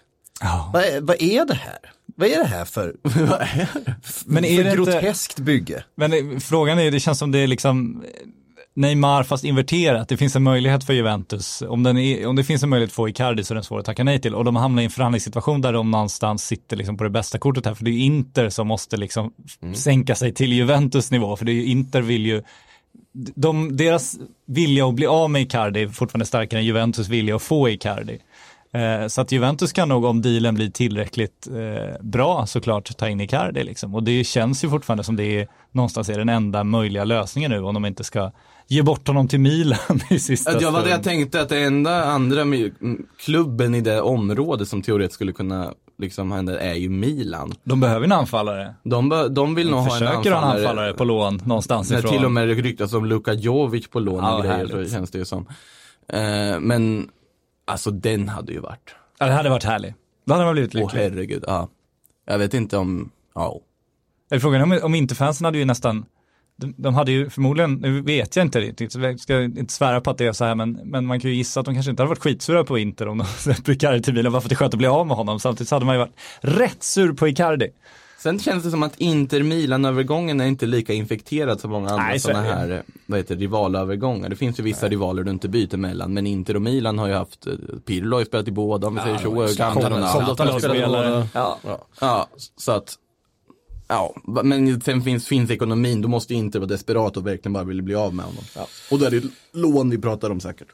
[0.43, 0.69] Ja.
[0.73, 1.77] Vad är, vad är det här?
[2.15, 2.95] Vad är det här för,
[4.25, 5.83] Men är för det inte- groteskt bygge?
[5.95, 8.27] Men frågan är, det känns som det är liksom eh,
[8.75, 10.09] Neymar fast inverterat.
[10.09, 11.61] Det finns en möjlighet för Juventus.
[11.67, 13.79] Om, den är, om det finns en möjlighet att få Icardi så är den svår
[13.79, 14.35] att tacka nej till.
[14.35, 17.65] Och de hamnar i en förhandlingssituation där de någonstans sitter liksom på det bästa kortet
[17.65, 17.73] här.
[17.73, 19.33] För det är Inter som måste liksom
[19.75, 21.35] sänka sig till Juventus nivå.
[21.35, 22.41] För det är Inter vill ju
[23.35, 24.15] de, deras
[24.47, 28.17] vilja att bli av med Icardi är fortfarande starkare än Juventus vilja att få Icardi.
[28.73, 33.21] Eh, så att Juventus kan nog om dealen blir tillräckligt eh, bra såklart ta in
[33.21, 33.95] Icardi liksom.
[33.95, 37.59] Och det känns ju fortfarande som det är någonstans är den enda möjliga lösningen nu
[37.59, 38.31] om de inte ska
[38.67, 41.03] ge bort honom till Milan i sista jag var det jag stund.
[41.03, 42.43] tänkte att det enda andra
[43.25, 47.53] klubben i det området som teoretiskt skulle kunna liksom hända är ju Milan.
[47.63, 48.75] De behöver en anfallare.
[48.83, 50.59] De, bö- de vill nog De ha en försöker ha en anfallare.
[50.69, 52.11] anfallare på lån någonstans När ifrån.
[52.11, 54.89] till och med ryktas om Luka Jovic på lån Ja, och grejer härligt.
[54.89, 55.47] så känns det ju som.
[56.13, 57.07] Eh, men
[57.65, 58.95] alltså den hade ju varit.
[59.19, 59.95] Ja, det hade varit härligt.
[60.25, 60.99] Då hade man blivit Åh lycklig.
[61.01, 61.69] herregud, ja.
[62.25, 63.59] Jag vet inte om, ja.
[64.31, 66.05] Eller frågan om, om inte fansen hade ju nästan,
[66.55, 70.09] de, de hade ju förmodligen, nu vet jag inte riktigt, jag ska inte svära på
[70.09, 72.03] att det är så här, men, men man kan ju gissa att de kanske inte
[72.03, 74.53] hade varit skitsura på Inter om de släpper Icardi till bilen, bara för att det
[74.53, 75.39] är skönt att bli av med honom.
[75.39, 77.69] Samtidigt så hade man ju varit rätt sur på Icardi.
[78.23, 82.41] Sen känns det som att Inter-Milan-övergången är inte lika infekterad som många andra Nej, sådana
[82.41, 84.29] här, vad heter rivalövergångar.
[84.29, 87.13] Det finns ju vissa rivaler du inte byter mellan, men Inter och Milan har ju
[87.13, 87.53] haft, eh,
[87.85, 89.73] Pirlo har ju spelat i båda om vi säger så, och gamla.
[91.33, 91.59] Ja,
[91.99, 92.95] ja, så att,
[93.87, 97.63] ja, men sen finns, finns ekonomin, då måste ju Inter vara desperat och verkligen bara
[97.63, 98.43] vilja bli av med honom.
[98.91, 100.67] Och då är det lån vi pratar om säkert.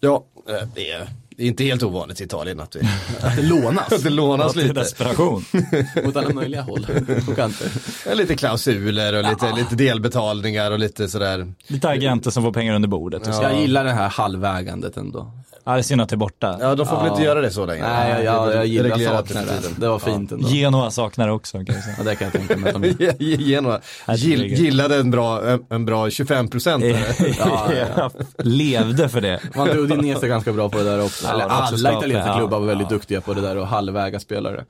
[0.00, 1.08] Ja, eh, det är,
[1.40, 2.80] det är inte helt ovanligt i Italien att, vi,
[3.20, 4.72] Att det lånas att det lånas lite.
[4.72, 5.44] desperation.
[6.04, 6.86] åt alla möjliga håll
[7.28, 7.68] och kanter.
[8.06, 11.52] Ja, Lite klausuler och lite, lite delbetalningar och lite sådär.
[11.66, 13.42] Lite agenter som får pengar under bordet så.
[13.42, 15.32] Jag gillar det här halvägandet ändå.
[15.70, 16.56] Ja, det är synd att det är borta.
[16.60, 17.82] Ja, de får väl inte göra det så länge?
[17.82, 19.80] Nej, jag, jag, jag gillar saknar det.
[19.80, 20.48] Det var fint ändå.
[20.48, 21.96] Genoa saknar det också kan jag säga.
[21.98, 23.16] Ja, det kan jag tänka mig.
[23.50, 23.80] Genoa
[24.16, 26.84] Gill, gillade en bra, en, en bra 25 procent.
[27.38, 28.10] Ja, ja.
[28.38, 29.40] Levde för det.
[29.56, 31.26] Man drog ner sig ganska bra på det där också.
[31.28, 31.68] Alla
[31.98, 34.64] italienska klubbar var väldigt duktiga på det där och halvväga spelare.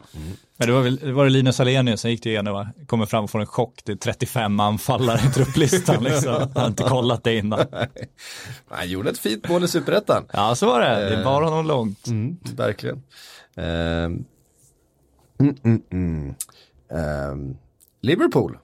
[0.60, 3.24] Men det var väl det var det Linus Alenius som gick till Genoa, kommer fram
[3.24, 6.32] och får en chock, det är 35 anfallare i trupplistan liksom.
[6.54, 7.66] Jag har inte kollat det innan.
[8.70, 10.24] Han gjorde ett fint mål i Superettan.
[10.32, 11.16] Ja, så var det.
[11.16, 12.06] Det bar honom långt.
[12.06, 13.02] Mm, verkligen.
[13.56, 14.24] Ehm,
[15.40, 16.34] mm, mm.
[16.94, 17.56] Ehm,
[18.02, 18.58] Liverpool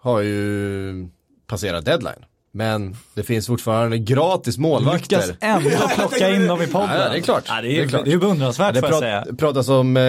[0.00, 1.08] har ju
[1.46, 2.24] passerat deadline.
[2.52, 5.16] Men det finns fortfarande gratis målvakter.
[5.16, 6.96] Lyckas ändå plocka in dem i podden.
[7.00, 7.44] Ja, det är klart.
[7.48, 8.04] Ja, det, Det är, är klart.
[8.04, 9.22] det är beundransvärt Det får jag säga.
[9.24, 10.02] prat, pratas om eh,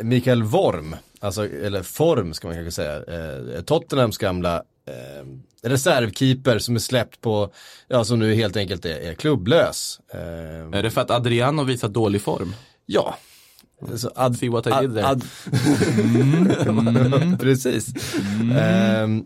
[0.00, 4.56] Mikael Worm, alltså, eller Form ska man kanske säga, eh, Tottenhams gamla
[4.88, 5.26] eh,
[5.62, 7.52] reservkeeper som är släppt på,
[7.88, 10.00] ja som nu helt enkelt är, är klubblös.
[10.12, 12.54] Eh, Är det för att Adriano visar dålig form?
[12.86, 13.16] ja.
[13.96, 15.20] Så ad, See what I did there.
[17.38, 17.86] Precis.
[18.58, 19.24] Ehm,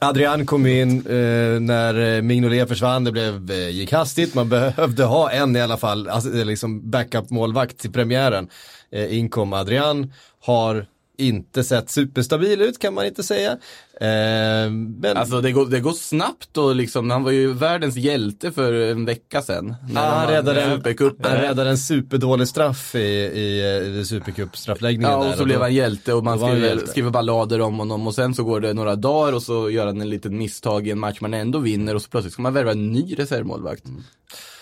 [0.00, 5.04] Adrian kom in eh, när eh, Mignolet försvann, det blev, eh, gick hastigt, man behövde
[5.04, 8.48] ha en i alla fall, alltså, eh, liksom backup-målvakt till premiären.
[8.92, 10.86] Eh, inkom Adrian, har
[11.18, 13.58] inte sett superstabil ut kan man inte säga.
[14.00, 18.52] Ehm, men Alltså det går, det går snabbt och liksom, han var ju världens hjälte
[18.52, 19.74] för en vecka sedan.
[19.92, 20.82] När han, de räddade en,
[21.22, 25.10] han räddade en superdålig straff i, i, i Supercup-straffläggningen.
[25.10, 26.86] Ja, och så blev då- han hjälte och man han skriver, hjälte.
[26.86, 30.00] skriver ballader om honom och sen så går det några dagar och så gör han
[30.00, 32.72] en liten misstag i en match man ändå vinner och så plötsligt ska man värva
[32.72, 33.84] en ny reservmålvakt.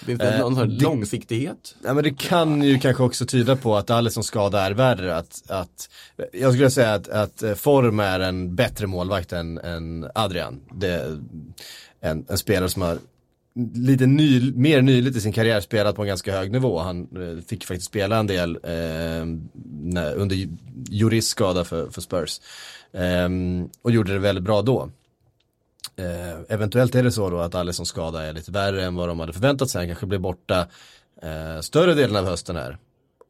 [0.06, 1.74] Finns det Eh, någon sån långsiktighet?
[1.84, 5.16] Ja, men det kan ju kanske också tyda på att Alisson skada är värre.
[5.16, 5.88] Att, att,
[6.32, 10.60] jag skulle säga att, att eh, Form är en bättre målvakt än, än Adrian.
[10.72, 11.18] Det
[12.00, 12.98] en, en spelare som har
[13.74, 16.78] lite ny, mer nyligt i sin karriär spelat på en ganska hög nivå.
[16.78, 19.26] Han eh, fick faktiskt spela en del eh,
[19.82, 20.48] när, under
[20.90, 22.40] Juris skada för, för Spurs.
[22.92, 23.28] Eh,
[23.82, 24.90] och gjorde det väldigt bra då.
[25.98, 29.20] Eh, eventuellt är det så då att Alissons skada är lite värre än vad de
[29.20, 29.80] hade förväntat sig.
[29.80, 30.66] Han kanske blir borta
[31.22, 32.78] eh, större delen av hösten här.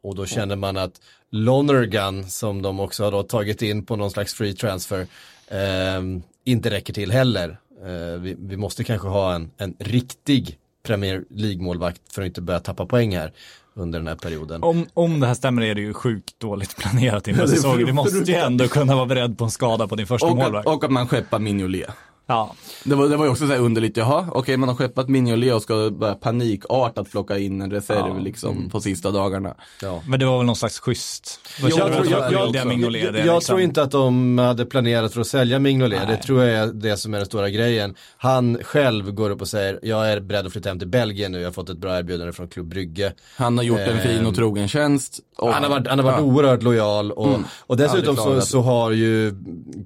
[0.02, 1.00] Och då känner man att
[1.30, 5.06] Lonergan som de också har då tagit in på någon slags free transfer
[5.48, 6.02] eh,
[6.44, 7.58] inte räcker till heller.
[7.84, 12.60] Eh, vi, vi måste kanske ha en, en riktig Premier League-målvakt för att inte börja
[12.60, 13.32] tappa poäng här
[13.74, 14.62] under den här perioden.
[14.62, 17.86] Om, om det här stämmer är det ju sjukt dåligt planerat inför säsongen.
[17.86, 20.68] Du måste ju ändå kunna vara beredd på en skada på din första Och målvakt.
[20.68, 21.90] och att man skeppar Mignolet.
[22.30, 22.54] Ja.
[22.84, 25.54] Det var, det var ju också så här underligt, jaha, okej man har skeppat Mignolet
[25.54, 28.18] och ska börja panikartat plocka in en reserv Ja.
[28.18, 29.54] liksom på sista dagarna.
[29.82, 30.02] Ja.
[30.06, 31.40] Men det var väl någon slags schysst.
[31.62, 33.40] Jag, känner tror, jag, jag, Mignolet jag, jag liksom?
[33.40, 36.08] tror inte att de hade planerat för att sälja Mignolet.
[36.08, 37.94] Det tror jag är det som är den stora grejen.
[38.16, 41.38] Han själv går upp och säger, jag är beredd att flytta hem till Belgien nu,
[41.38, 43.12] jag har fått ett bra erbjudande från Klubb Brygge.
[43.36, 45.18] Han har gjort en fin och trogen tjänst.
[45.38, 46.24] Och, Han har varit, han har varit ja.
[46.24, 47.44] oerhört lojal och, Mm.
[47.60, 49.34] och dessutom så, så har ju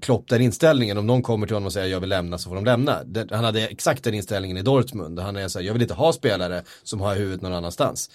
[0.00, 2.54] Klopp den inställningen, om någon kommer till honom och säger jag vill lämna så får
[2.54, 3.04] de lämna.
[3.04, 5.94] Det, han hade exakt den inställningen i Dortmund, han är så här, jag vill inte
[5.94, 8.10] ha spelare som har huvudet någon annanstans.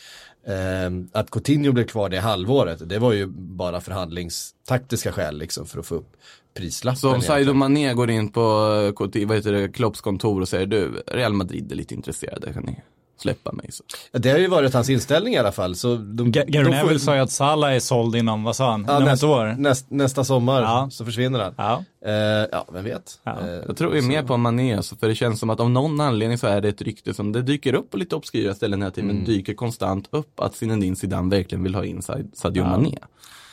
[0.48, 5.80] Ehm, att Coutinho blev kvar det halvåret, det var ju bara förhandlingstaktiska skäl liksom för
[5.80, 6.12] att få upp
[6.54, 6.98] prislappen.
[6.98, 7.22] Så om.
[7.22, 11.04] Sadio Mané går in på eh, KT vad heter det, Klopps kontor och säger du,
[11.08, 12.82] Real Madrid är lite intresserade, kan ni
[13.18, 13.72] släppa mig?
[13.72, 13.84] Så.
[14.12, 15.76] Ja, Det har ju varit hans inställning i alla fall.
[15.76, 18.86] Så de, Gary får- Neville sa ju att Salah är såld inom, vad sa han,
[18.88, 19.56] ja, näst, år.
[19.58, 20.90] näst, nästa sommar Ja.
[20.92, 21.54] så försvinner han.
[21.58, 21.84] Ja.
[22.06, 23.20] Eh, ja, vem vet.
[23.24, 23.40] Ja.
[23.42, 25.60] Eh, Jag tror vi är så- mer på Mané, alltså, för det känns som att
[25.60, 28.56] av någon anledning så är det ett rykte som det dyker upp på lite obskyra
[28.56, 32.18] ställen hela tiden, men dyker konstant upp att Zinedine Zidane verkligen vill ha in Sa-
[32.34, 32.70] Sadio Ja.
[32.70, 32.98] Mané.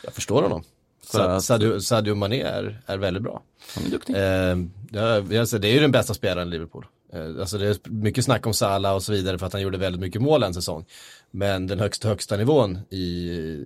[0.04, 0.62] Jag förstår honom.
[1.14, 3.42] Att- Sadio, Sadio Mané är, är väldigt bra.
[3.74, 4.14] Han är duktig.
[4.14, 4.56] Eh,
[5.30, 6.86] det, alltså, det är ju den bästa spelaren i Liverpool.
[7.14, 9.78] Eh, alltså det är mycket snack om Salah och så vidare för att han gjorde
[9.78, 10.84] väldigt mycket mål en säsong.
[11.30, 12.98] Men den högsta, högsta nivån i,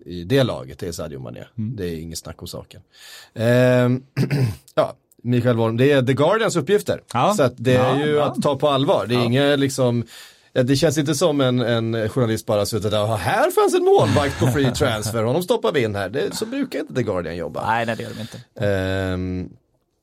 [0.07, 1.45] i det laget är Sadio Mané.
[1.55, 2.81] Det är inget snack om saken.
[3.35, 3.45] Eh,
[4.75, 7.03] ja, Mikael Worm, det är The Guardians uppgifter.
[7.13, 7.35] Ja.
[7.37, 8.25] Så det är Ja, ju ja.
[8.25, 9.07] att ta på allvar.
[9.09, 10.05] Det är inget liksom
[10.53, 14.39] Det känns inte som en, en journalist bara suttit där och här fanns en målvakt
[14.41, 16.09] på free transfer, honom stoppar vi in här.
[16.09, 17.67] Det, så brukar inte The Guardian jobba.
[17.67, 18.67] Nej, nej det gör de inte.
[18.67, 19.49] Ehm,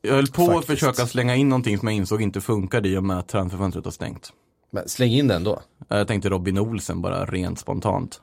[0.08, 0.60] Jag höll på Faktiskt.
[0.60, 3.86] att försöka slänga in någonting som jag insåg inte funkade i och med att transferfönstret
[3.86, 4.30] har stängt.
[4.72, 5.62] men släng in den då.
[5.88, 8.22] Jag tänkte Robin Olsen bara rent spontant.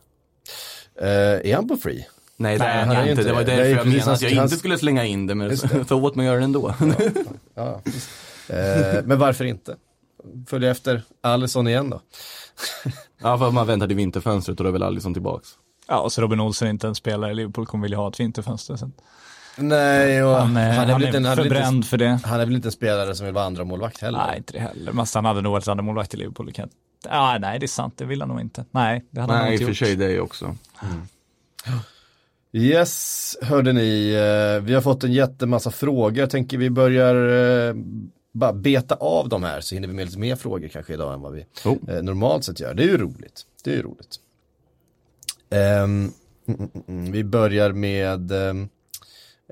[1.00, 2.06] Eh, är han på free?
[2.36, 3.10] Nej det Nej, är han han inte.
[3.10, 3.46] inte Det var det.
[3.46, 6.02] därför Nej, jag menade att jag hans- inte skulle slänga in det, men Just så
[6.02, 6.74] åt mig att göra det ändå.
[7.54, 8.10] Ja, visst.
[8.48, 9.76] Eh, men varför inte?
[10.48, 12.00] Följa efter Alisson igen då.
[13.22, 15.48] ja, för man väntar till vinterfönstret och då är väl Alisson tillbaks.
[15.88, 18.20] Ja, och så Robin Olsen är inte en spelare i Liverpool, kommer vilja ha ett
[18.20, 18.76] vinterfönster.
[18.76, 18.90] Så.
[19.56, 21.96] Nej, och Han, är, han väl är, inte en- han är väl förbränd inte, för
[21.96, 22.20] det.
[22.24, 24.18] han är väl inte en spelare som vill vara andra målvakt heller?
[24.26, 24.92] Nej, inte det heller.
[24.92, 26.68] Men han hade nog varit andra målvakt i Liverpool, det kan
[27.40, 27.94] nej, det är sant.
[27.96, 28.64] Det vill han nog inte.
[28.70, 29.98] Nej, det hade han nog Nej, i inte och för gjort.
[29.98, 30.56] sig det också.
[32.52, 36.18] Yes, hörde ni, eh, vi har fått en jättemassa frågor.
[36.18, 37.14] Jag tänker vi börjar
[37.68, 37.74] eh,
[38.32, 41.20] bara beta av de här så hinner vi med lite mer frågor kanske idag än
[41.20, 41.76] vad vi Oh.
[41.88, 42.74] eh, normalt sett gör.
[42.74, 43.42] Det är ju roligt.
[43.64, 44.16] Det är ju roligt.
[45.50, 46.12] Ehm,
[46.48, 48.68] mm, mm, mm, vi börjar med, ehm,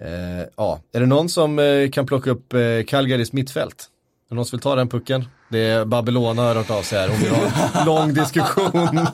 [0.01, 3.89] eh, ja, är det någon som eh, kan plocka upp eh, Calgarys mittfält?
[4.27, 5.25] Är det någon som vill ta den pucken?
[5.49, 9.07] Det är Babylona har hört av sig här, hon vill ha en lång diskussion.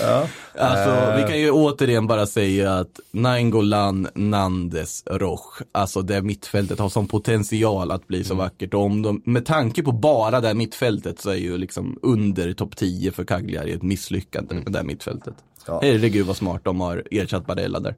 [0.58, 6.88] Alltså, vi kan ju återigen bara säga att Nainggolan, Nandes, Roch, alltså det mittfältet har
[6.88, 8.74] sån potential att bli så vackert.
[8.74, 12.76] Och om de, med tanke på bara det mittfältet så är ju liksom under topp
[12.76, 15.34] 10 för Cagliari ett misslyckande med det mittfältet.
[15.68, 15.78] Ja.
[15.82, 17.94] Herregud vad smart de har ersatt Barella där.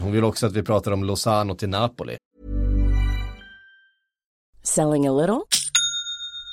[0.00, 2.16] Hon vill också att vi pratar om Lozano till Napoli.
[4.62, 5.46] Selling a little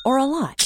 [0.05, 0.63] or a lot?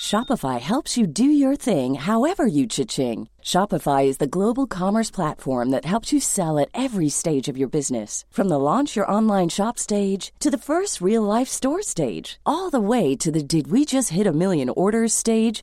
[0.00, 3.28] Shopify helps you do your thing however you cha-ching.
[3.42, 7.68] Shopify is the global commerce platform that helps you sell at every stage of your
[7.68, 8.24] business.
[8.30, 12.70] From the launch your online shop stage to the first real life store stage, all
[12.70, 15.62] the way to the did we just hit a million orders stage.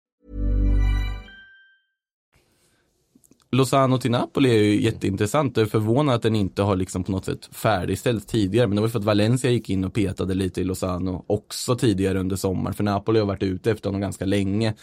[3.51, 5.57] Lozano till Napoli är ju jätteintressant.
[5.57, 8.67] Jag är förvånad att den inte har liksom på något sätt färdigställts tidigare.
[8.67, 12.19] Men det var för att Valencia gick in och petade lite i Lozano också tidigare
[12.19, 12.73] under sommaren.
[12.73, 14.73] För Napoli har varit ute efter honom ganska länge.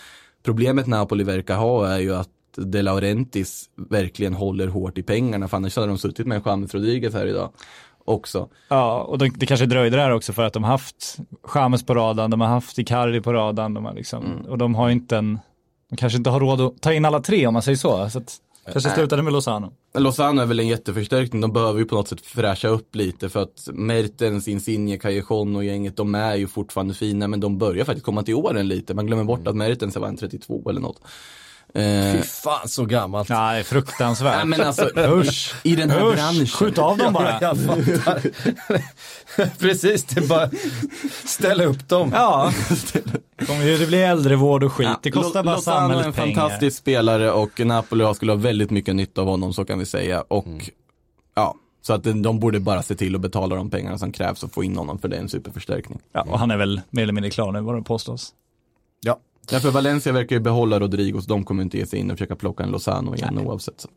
[0.45, 5.49] Problemet Napoli verkar ha är ju att De Laurentiis verkligen håller hårt i pengarna.
[5.49, 7.53] För annars hade de suttit med James Rodriguez här idag
[8.05, 8.49] också.
[8.69, 11.95] Ja, och det, det kanske dröjde där också för att de har haft Chamez på
[11.95, 14.47] radarn, de har haft Icardi på radarn, de har liksom, Mm.
[14.47, 15.39] och de har inte en,
[15.91, 18.11] de kanske inte har råd att ta in alla tre om man säger så.
[18.11, 18.37] så att,
[18.73, 19.73] kanske slutade med Lozano.
[19.95, 21.41] Lozano är väl en jätteförstärkning.
[21.41, 25.65] De behöver ju på något sätt fräscha upp lite för att Mertens, Insigne, Callejon och
[25.65, 28.95] gänget, de är ju fortfarande fina men de börjar faktiskt komma till åren lite.
[28.95, 31.01] Man glömmer bort att Mertens var en 32 eller något.
[31.75, 33.29] Eh, Fy fan så gammalt.
[33.29, 34.37] Ja, är fruktansvärt.
[34.37, 35.55] Nej men alltså, Usch.
[35.63, 36.47] i den här Usch, branschen.
[36.47, 37.39] skjut av dem bara.
[37.41, 38.23] Jag fattar.
[39.59, 40.51] Precis, det är bara
[41.25, 42.11] ställa upp dem.
[42.15, 42.53] Ja,
[43.63, 44.89] det blir äldrevård och skit.
[45.03, 46.35] Det kostar bara Lozano är en samhället pengar.
[46.41, 50.25] fantastisk spelare och Napoli skulle ha väldigt mycket nytta av honom, så kan vi säga.
[50.29, 50.61] Och Mm.
[51.35, 54.53] ja, så att de borde bara se till att betala de pengarna som krävs och
[54.53, 55.99] få in honom för det är en superförstärkning.
[56.13, 58.33] Ja, och han är väl mer eller mindre klar nu vad det påstås.
[59.01, 59.19] Ja.
[59.51, 62.37] Därför Valencia verkar ju behålla Rodrigo, så de kommer inte ge sig in och försöka
[62.37, 63.81] plocka en Lozano igen oavsett.
[63.81, 63.89] Så.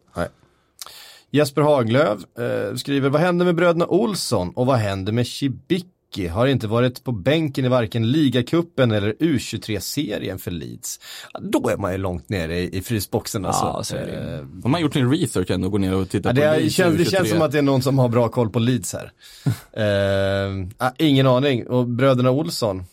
[1.33, 6.27] Jesper Haglöf eh, skriver, vad händer med bröderna Olsson och vad händer med Cibicki?
[6.31, 10.99] Har inte varit på bänken i varken ligacupen eller U23-serien för Leeds.
[11.33, 13.65] Ja, Då är man ju långt nere i, i frysboxen alltså.
[13.65, 14.33] Ja, så är det.
[14.37, 16.59] Eh, De har gjort sin research ändå, går ner och tittar Ja, på det, är-
[16.59, 17.09] Leeds känns, det U23.
[17.11, 19.11] känns som att det är någon som har bra koll på Leeds här.
[20.51, 20.67] eh,
[21.07, 21.67] ingen aning.
[21.67, 22.83] Och bröderna Olsson,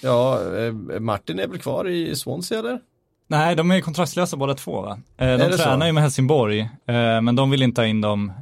[0.00, 2.80] ja, eh, Martin är väl kvar i Swansea eller?
[3.30, 4.98] Nej, de är ju kontraktslösa båda två va?
[5.16, 5.62] Eh, de det så?
[5.62, 8.32] tränar ju med Helsingborg, eh, men de vill inte ha in dem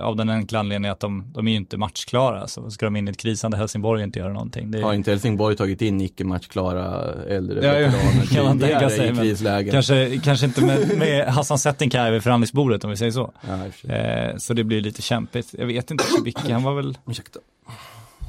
[0.00, 2.46] av den enkla anledningen att de, de är ju inte matchklara.
[2.48, 4.70] Så ska de in i ett krisande Helsingborg och inte göra någonting.
[4.70, 8.58] Det är, Har inte Helsingborg tagit in icke matchklara äldre Ja, ja, veteraner kan man
[8.58, 9.72] tänka sig, i krislägen?
[9.72, 13.32] kanske, kanske inte med, med Hassan Settinkaj vid förhandlingsbordet om vi säger så.
[13.48, 15.54] Ja, så det blir lite kämpigt.
[15.58, 17.40] Jag vet inte, Cibicki, han var väl, Ursäkta.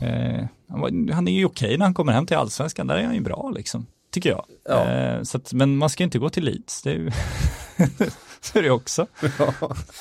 [0.01, 3.03] Eh, han, var, han är ju okej när han kommer hem till allsvenskan, där är
[3.05, 3.85] han ju bra liksom.
[4.11, 4.45] Tycker jag.
[4.69, 4.85] Ja.
[4.85, 7.11] Eh, så att, men man ska inte gå till Leeds, det är ju
[8.41, 9.07] så är det också.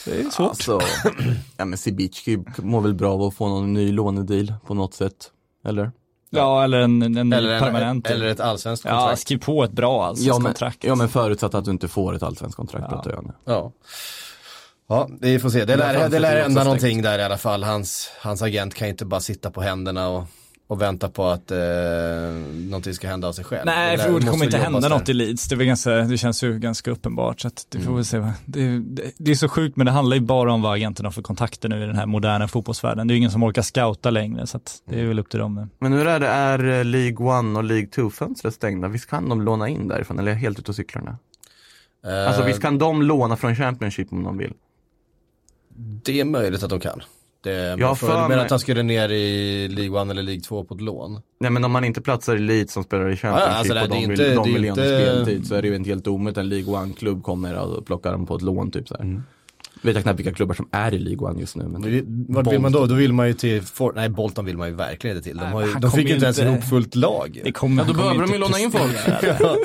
[0.04, 0.48] Det är svårt.
[0.48, 0.80] Alltså,
[1.56, 5.30] ja men Cibicki mår väl bra av att få någon ny lånedeal på något sätt,
[5.64, 5.92] eller?
[6.30, 8.06] Ja, eller en, en ny Eller, en, permanent.
[8.06, 9.20] eller ett allsvenskt ja, kontrakt.
[9.20, 10.84] skriv på ett bra allsvenskt Ja men, kontrakt.
[10.84, 12.96] ja men förutsatt att du inte får ett allsvenskt kontrakt Ja.
[12.96, 13.32] på Töne.
[13.44, 13.72] Ja.
[14.88, 15.64] Ja, vi får se.
[15.64, 17.62] Det lär, det lär hända någonting där i alla fall.
[17.62, 20.24] Hans, hans agent kan ju inte bara sitta på händerna och,
[20.66, 21.58] och vänta på att eh,
[22.54, 23.62] någonting ska hända av sig själv.
[23.66, 25.10] Nej, lär- för det kommer inte hända jobbas något där.
[25.12, 25.48] i Leeds.
[25.48, 27.40] Det, ganska, det känns ju ganska uppenbart.
[27.40, 28.18] Så att det får vi se.
[28.44, 31.12] Det, det, det är så sjukt, men det handlar ju bara om vad agenten har
[31.12, 33.06] för kontakter nu i den här moderna fotbollsvärlden.
[33.06, 35.40] Det är ju ingen som orkar scouta längre, så att det är väl upp till
[35.40, 35.70] dem.
[35.78, 38.88] Men hur är det, är eh, League 1 och League 2 fönstret stängda?
[38.88, 41.16] Visst kan de låna in därifrån, eller är jag helt ute och cyklar nu?
[42.10, 44.52] Eh, Alltså visst kan de låna från Championship om de vill?
[45.78, 47.02] Det är möjligt att de kan.
[47.40, 50.64] Det, Jag för, för mig- att han skulle ner i League 1 eller League 2
[50.64, 51.20] på ett lån?
[51.40, 53.96] Nej men om man inte platsar i Leeds som spelar i alltså, det- och det
[53.96, 56.38] är de inte- de honom inte- speltid så är det ju inte helt omöjligt.
[56.38, 59.04] En League 1-klubb kommer och plockar dem på ett lån typ så här.
[59.04, 59.20] Vet
[59.82, 61.64] jag knappt vilka klubbar som är i League One just nu.
[61.68, 61.82] Men
[62.28, 62.86] Vart vill man då?
[62.86, 65.36] Då vill man ju till, For- nej Bolton vill man ju verkligen till.
[65.36, 67.40] De, har ju, de fick ju inte ens ihop fullt lag.
[67.44, 68.72] Det kommer, Ja, då behöver de ju låna in.
[69.22, 69.56] Ja.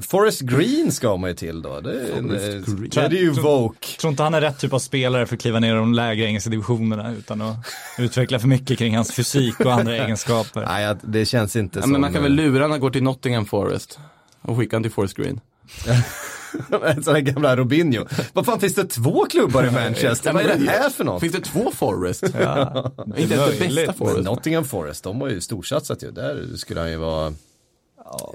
[0.00, 1.80] Forest Green ska man ju till då.
[1.80, 2.90] Det är, en, eh, Green.
[2.90, 3.96] det är ju Voke.
[4.00, 6.24] tror inte han är rätt typ av spelare för att kliva ner i de lägre
[6.24, 7.56] engelska divisionerna utan att
[7.98, 10.64] utveckla för mycket kring hans fysik och andra egenskaper.
[10.66, 11.92] Nej, det känns inte ja, som...
[11.92, 13.98] men man kan väl lura när han går till Nottingham Forest
[14.42, 15.40] och skicka han till Forest Green.
[16.84, 18.04] En sån här gamla Robinho.
[18.32, 20.32] Vad fan finns det två klubbar i Manchester?
[20.32, 21.20] Vad är det här för något?
[21.20, 22.24] Finns det två Forest?
[22.40, 24.24] Ja, Inte ens det bästa Men Forest.
[24.24, 26.10] Nottingham Forest, de har ju storsatsat ju.
[26.10, 27.32] Där skulle han ju vara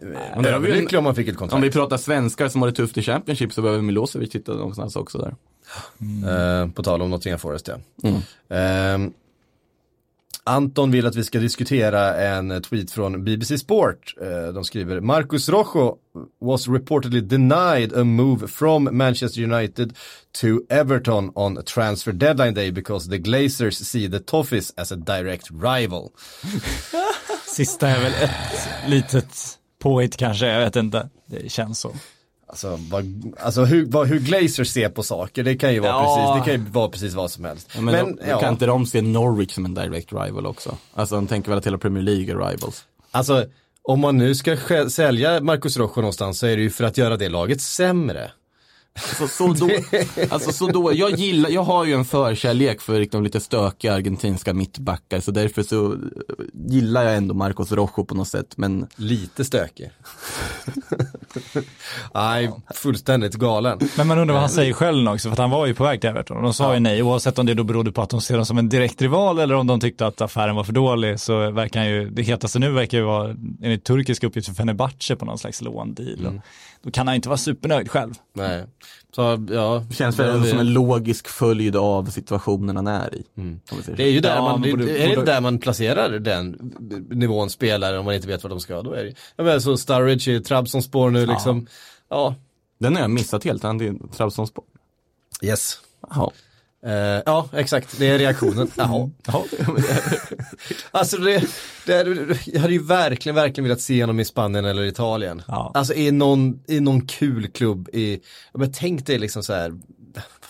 [0.02, 1.74] Men en- överlycklig om han fick ett Om vi kontrakt.
[1.74, 5.36] pratar svenskar som har det tufft i Championship så behöver Milosevic titta någonstans också där.
[6.62, 7.76] Eh, på tal om Nottingham Forest ja.
[8.58, 8.98] Eh,
[10.46, 14.16] Anton vill att vi ska diskutera en tweet från BBC Sport.
[14.22, 15.96] Eh, de skriver Marcus Rojo
[16.42, 19.94] was reportedly denied a move from Manchester United
[20.42, 25.52] to Everton on transfer deadline day because the Glazers see the Toffees as a direct
[25.52, 26.12] rival.
[27.56, 31.10] Sista är väl ett litet påhitt kanske, jag vet inte.
[31.26, 31.94] Det känns så.
[32.54, 36.16] Alltså, vad, alltså hur, vad, hur Glazers ser på saker, det kan ju vara, Ja.
[36.36, 37.70] precis, det kan ju vara precis vad som helst.
[37.76, 40.78] Ja, men Men, då, ja, kan inte de se Norwich som en direct rival också?
[40.94, 42.84] Alltså de tänker väl att hela Premier League är rivals.
[43.12, 43.46] alltså
[43.84, 44.58] om man nu ska
[44.90, 48.32] sälja Marcus Rojo någonstans så är det ju för att göra det laget sämre.
[48.96, 49.70] Så, så då,
[50.30, 54.54] alltså så då, jag gillar, jag har ju en förkärlek för liksom, lite stökiga argentinska
[54.54, 56.00] mittbackar så därför så eh,
[56.54, 59.90] gillar jag ändå Marcos Rojo på något sätt men Lite stökig.
[62.14, 63.80] Nej, fullständigt galen.
[63.98, 66.02] Men man undrar vad han säger själv också, för att han var ju på väg
[66.02, 66.38] till Everton.
[66.38, 68.46] Och de sa ju nej, oavsett om det då berodde på att de ser dem
[68.46, 71.80] som en direkt rival eller om de tyckte att affären var för dålig, så verkar
[71.80, 75.62] han ju, det hetaste nu verkar ju vara, enligt turkiska uppgifter, Fenerbahce på någon slags
[75.62, 76.20] låndeal.
[76.20, 76.42] Mm.
[76.84, 78.14] Då kan han inte vara supernöjd själv.
[78.34, 78.66] Nej.
[79.16, 79.86] Så, ja.
[79.90, 83.24] det känns väl som en logisk följd av situationen han är i.
[83.84, 86.10] säger Det är ju där Ja, man, det, borde- är det borde- där man placerar
[86.20, 86.74] den
[87.10, 88.82] nivån spelare om man inte vet vad de ska.
[88.82, 91.68] Då är det, jag menar så Sturridge i Trabzonspor nu liksom.
[92.10, 92.36] Ja.
[92.80, 94.64] Den har jag missat helt, han är Trabzonspor.
[95.42, 95.78] Yes.
[96.10, 96.32] Jaha.
[96.86, 97.98] Eh, ja, exakt.
[98.00, 98.72] Det är reaktionen.
[98.78, 99.10] Jaha.
[99.28, 99.46] Ja.
[100.92, 101.44] Alltså det,
[101.86, 105.42] det, jag hade ju verkligen, verkligen velat se honom i Spanien eller Italien.
[105.48, 105.72] Ja.
[105.74, 108.14] Alltså i någon, i någon kul klubb i,
[108.54, 109.70] ja, men tänk dig liksom så här,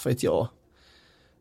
[0.04, 0.48] vad vet jag.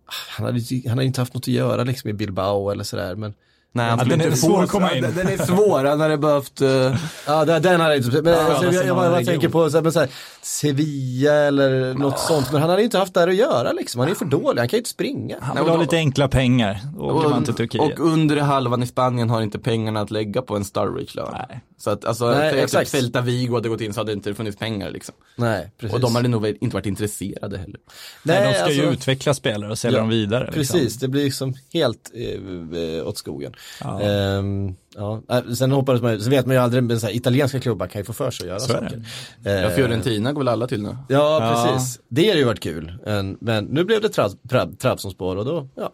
[0.07, 3.34] Han hade, han hade inte haft något att göra liksom i Bilbao eller sådär men
[3.74, 5.03] Nej, han Ja, den är inte svår att komma in.
[5.03, 8.72] Den den är svår, han hade behövt uh, Ja, den, den hade inte, men alltså,
[8.72, 10.09] jag, jag, bara, tänker på så här, men så här,
[10.43, 14.11] Sevilla eller något sånt, men han hade ju inte haft där att göra liksom, han
[14.11, 15.36] är för dålig, han kan ju inte springa.
[15.40, 17.82] Han vill ha lite enkla pengar, åker man till Turkiet.
[17.98, 21.28] Och under halvan i Spanien har inte pengarna att lägga på en Sturridge lön.
[21.48, 21.61] Nej.
[21.78, 22.92] Så att alltså, Nej, exakt.
[22.92, 25.14] typ Celta Vigo hade gått in så hade det inte funnits pengar liksom.
[25.36, 25.94] Nej, precis.
[25.94, 27.80] Och de hade nog inte varit intresserade heller.
[28.22, 30.44] Nej, de ska ju alltså- utveckla spelare och sälja Ja, dem vidare.
[30.44, 30.78] liksom.
[30.78, 33.53] Precis, det blir liksom helt eh, eh, åt skogen.
[33.80, 34.00] Ja.
[34.00, 35.22] Ehm, ja.
[35.30, 38.00] äh, Sen hoppades man, så vet man ju aldrig, men så här, italienska klubbar kan
[38.00, 39.05] ju få för sig att göra Så saker.
[39.44, 40.96] Ja, Eh, Fiorentina går väl alla till nu.
[41.09, 41.64] Ja, Ja.
[41.72, 42.00] precis.
[42.09, 42.92] Det hade ju varit kul.
[43.07, 45.92] En, men nu blev det tra- tra- Trabzonspor och då, ja.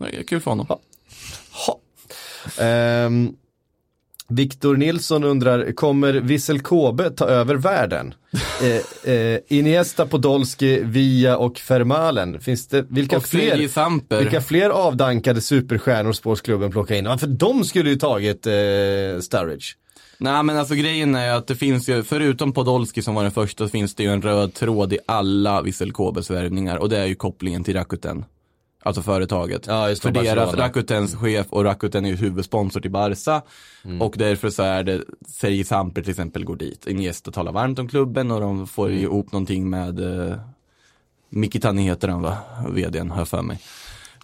[0.00, 0.66] Det är kul för honom.
[0.66, 1.80] Ha.
[2.58, 3.34] Ehm,
[4.28, 8.14] Viktor Nilsson undrar, kommer Vissel Kobe ta över världen?
[8.62, 12.40] eh, eh, Iniesta, Podolski, Via och Fermalen.
[12.40, 17.04] Finns det, vilka Och fler, vilka fler avdankade superstjärnor sportsklubben plocka in?
[17.04, 18.52] Ja, för de skulle ju tagit eh,
[19.20, 19.66] Sturridge.
[20.18, 23.64] Nej men alltså grejen är att det finns ju, förutom Podolski som var den första,
[23.64, 27.06] så finns det ju en röd tråd i alla Vissel Kobes värvningar och det är
[27.06, 28.24] ju kopplingen till Rakuten.
[28.82, 29.66] Alltså företaget.
[29.66, 30.54] Ja, just För deras.
[30.54, 33.42] Rakutens chef och Rakuten är ju huvudsponsor till Barca.
[33.84, 34.02] Mm.
[34.02, 36.86] Och därför så är det, Sergi Samper till exempel går dit.
[36.86, 39.00] Iniesta talar varmt om klubben och de får Mm.
[39.02, 40.36] ihop någonting med eh,
[41.28, 42.36] Mikitani heter han va?
[42.68, 43.58] Vdn har jag för mig.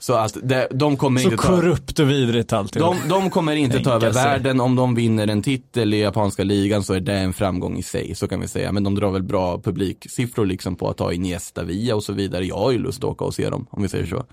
[0.01, 1.49] Så att det, de kommer Så inte ta...
[1.49, 2.83] korrupt och vidrigt alltid.
[2.83, 4.25] De, de kommer inte ta över sig.
[4.25, 4.61] världen.
[4.61, 8.15] Om de vinner en titel i japanska ligan så är det en framgång i sig,
[8.15, 8.73] så kan vi säga.
[8.73, 12.47] Men de drar väl bra publiksiffror liksom på att ha Iniesta via och så vidare.
[12.47, 14.25] Jag har ju lust att åka och se dem, om vi säger så.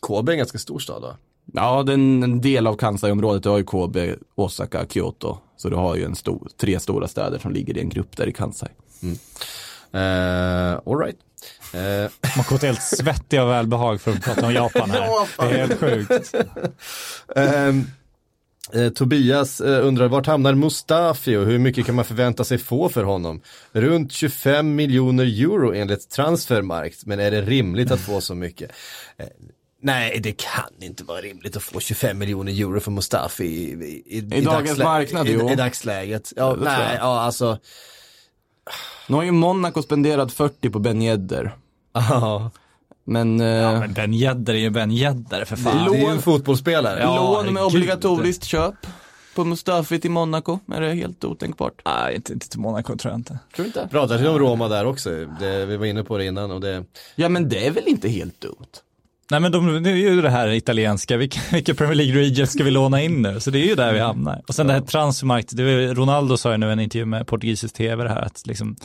[0.00, 1.16] Kobe är en ganska stor stad va?
[1.52, 5.38] Ja, den, en del av Kansai-området, du har ju Kobe, Osaka, Kyoto.
[5.56, 8.26] Så du har ju en stor, tre stora städer som ligger i en grupp där
[8.26, 8.68] i Kansai.
[9.94, 11.16] Uh, all right.
[11.16, 11.27] Eh,
[12.36, 15.08] Man går helt svettig av välbehag för att prata om Japan här.
[15.38, 16.34] det är helt sjukt.
[17.36, 17.86] Ehm,
[18.72, 22.88] eh, Tobias eh, undrar vart hamnar Mustafi och hur mycket kan man förvänta sig få
[22.88, 23.40] för honom?
[23.72, 28.70] Runt 25 miljoner euro enligt transfermarkt, men är det rimligt att få så mycket?
[29.16, 29.26] Eh,
[29.82, 33.72] nej, det kan inte vara rimligt att få 25 miljoner euro för Mustafi i,
[34.06, 36.32] i, i, I dagens marknad, i, i dagsläget.
[36.36, 37.58] Ja, nej, ja alltså.
[39.08, 41.56] Nu har ju Monaco spenderat 40 på Ben Yedder.
[41.92, 42.50] Ja,
[43.04, 45.90] Men, eh, Ja, men Ben Yedder är ju Ben Yedder för fan.
[45.92, 47.00] Det är ju en fotbollsspelare.
[47.00, 48.74] Ja, lån med obligatoriskt köp
[49.34, 51.82] på Mustafi till Monaco, är det helt otänkbart?
[51.84, 53.38] Nej, inte, inte till Monaco tror jag inte.
[53.56, 53.88] Tror inte?
[53.90, 56.84] Pratar till om Roma där också, det, vi var inne på det innan och det,
[57.14, 58.66] Ja men det är väl inte helt dumt?
[59.30, 62.64] Nej men de, det är ju det här italienska, vilka, vilka Premier League Regions ska
[62.64, 63.40] vi låna in nu?
[63.40, 64.42] Så det är ju där vi hamnar.
[64.46, 67.26] Och sen det här transfermarkt, det var, Ronaldo sa ju nu i en intervju med
[67.26, 68.76] portugisisk tv det här att liksom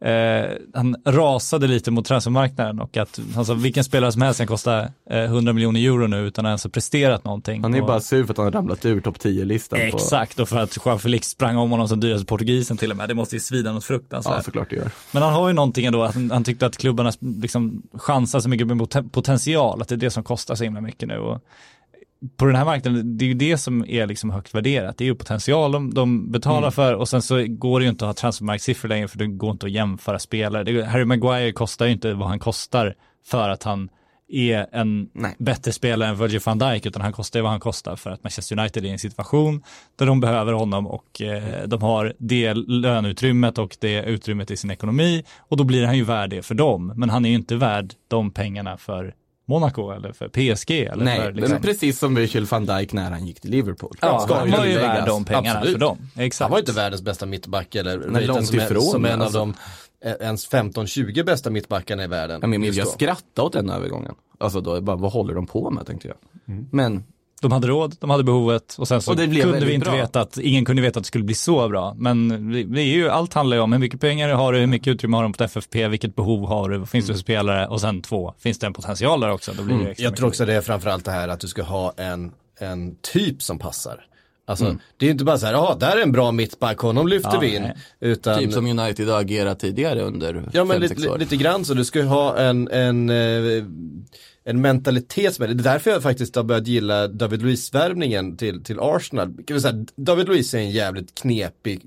[0.00, 4.46] Eh, han rasade lite mot transfermarknaden och att han sa vilken spelare som helst kan
[4.46, 4.80] kosta
[5.10, 7.62] eh, 100 miljoner euro nu utan att ens ha presterat någonting.
[7.62, 9.78] Han är Och- bara sur för att han har ramlat ur topp 10-listan.
[9.78, 9.84] På...
[9.96, 13.08] Exakt, och för att Joao Felix sprang om honom som dyraste portugisen till och med.
[13.08, 14.34] Det måste ju svida något fruktansvärt.
[14.36, 14.90] Ja, såklart det gör.
[15.12, 18.48] Men han har ju någonting ändå, att han, han tyckte att klubbarna liksom chansar så
[18.48, 21.18] mycket med poten- potential, att det är det som kostar så himla mycket nu.
[21.18, 21.40] Och
[22.36, 24.98] på den här marknaden, det är ju det som är liksom högt värderat.
[24.98, 26.72] Det är ju potential de, de betalar Mm.
[26.72, 29.50] för och sen så går det ju inte att ha transfermarktsiffror längre för det går
[29.50, 30.64] inte att jämföra spelare.
[30.64, 32.94] Det, Harry Maguire kostar ju inte vad han kostar
[33.26, 33.88] för att han
[34.28, 35.36] är en Nej.
[35.38, 38.24] bättre spelare än Virgil van Dijk utan han kostar ju vad han kostar för att
[38.24, 39.62] Manchester United är i en situation
[39.96, 44.70] där de behöver honom och eh, de har det löneutrymmet och det utrymmet i sin
[44.70, 46.92] ekonomi och då blir han ju värd det för dem.
[46.96, 49.14] Men han är ju inte värd de pengarna för
[49.48, 51.52] Monaco eller för PSG eller Nej, för liksom.
[51.52, 53.96] men precis som Virgil van Dijk när han gick till Liverpool.
[54.00, 55.72] Ja, Ska han var ju värd de pengarna Absolut.
[55.72, 55.98] för dem.
[56.16, 56.40] Exakt.
[56.40, 59.40] han var inte världens bästa mittback eller Nej, ratad långt som, ifrån, som en alltså.
[59.40, 59.54] av
[60.00, 62.52] de eh, ens 15-20 bästa mittbackarna i världen.
[62.52, 64.14] Jag, jag skrattade åt den övergången.
[64.38, 66.16] Alltså då, bara, vad håller de på med tänkte jag.
[66.48, 66.68] Mm.
[66.72, 67.04] Men
[67.40, 69.96] De hade råd, de hade behovet och sen så Och kunde vi inte bra.
[69.96, 71.94] veta att, ingen kunde veta att det skulle bli så bra.
[71.98, 72.28] Men
[72.72, 75.16] det, är ju, allt handlar ju om hur mycket pengar har du, hur mycket utrymme
[75.16, 77.80] har de på ett FFP, vilket behov har du, vad finns det för spelare och
[77.80, 79.52] sen två, finns det en potential där också?
[79.56, 79.94] Då blir Mm.
[79.98, 83.42] Jag tror också det är framförallt det här att du ska ha en, en typ
[83.42, 84.04] som passar.
[84.46, 84.78] Alltså, Mm.
[84.96, 87.40] det är inte bara så här, jaha, där är en bra mittback, honom lyfter Ja,
[87.40, 87.62] vi in.
[87.62, 87.76] nej.
[88.00, 91.18] Utan, typ som United har agerat tidigare under ja men 5-6 lite, år.
[91.18, 93.64] lite grann så, du ska ju ha en, en, eh,
[94.48, 98.64] en mentalitet som är, det är därför jag faktiskt har börjat gilla David Luiz-värvningen till,
[98.64, 99.34] till Arsenal.
[99.60, 101.82] Säga, David Luiz är en jävligt knepig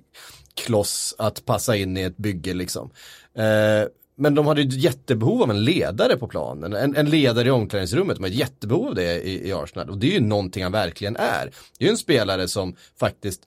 [0.55, 2.89] kloss att passa in i ett bygge liksom.
[3.35, 7.47] Eh, men de hade ju ett jättebehov av en ledare på planen, en, en ledare
[7.47, 10.21] i omklädningsrummet, de har ett jättebehov av det i, i Arsenal och det är ju
[10.21, 11.51] någonting han verkligen är.
[11.77, 13.41] Det är ju en spelare som faktiskt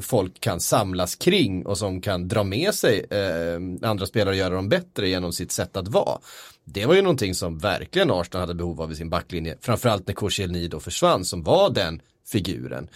[0.00, 4.54] folk kan samlas kring och som kan dra med sig eh, andra spelare och göra
[4.54, 6.18] dem bättre genom sitt sätt att vara.
[6.64, 10.14] Det var ju någonting som verkligen Arsenal hade behov av i sin backlinje, framförallt när
[10.14, 12.88] Koscielny då försvann som var den figuren.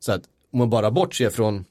[0.00, 0.22] Så att
[0.52, 1.64] om man bara bortser från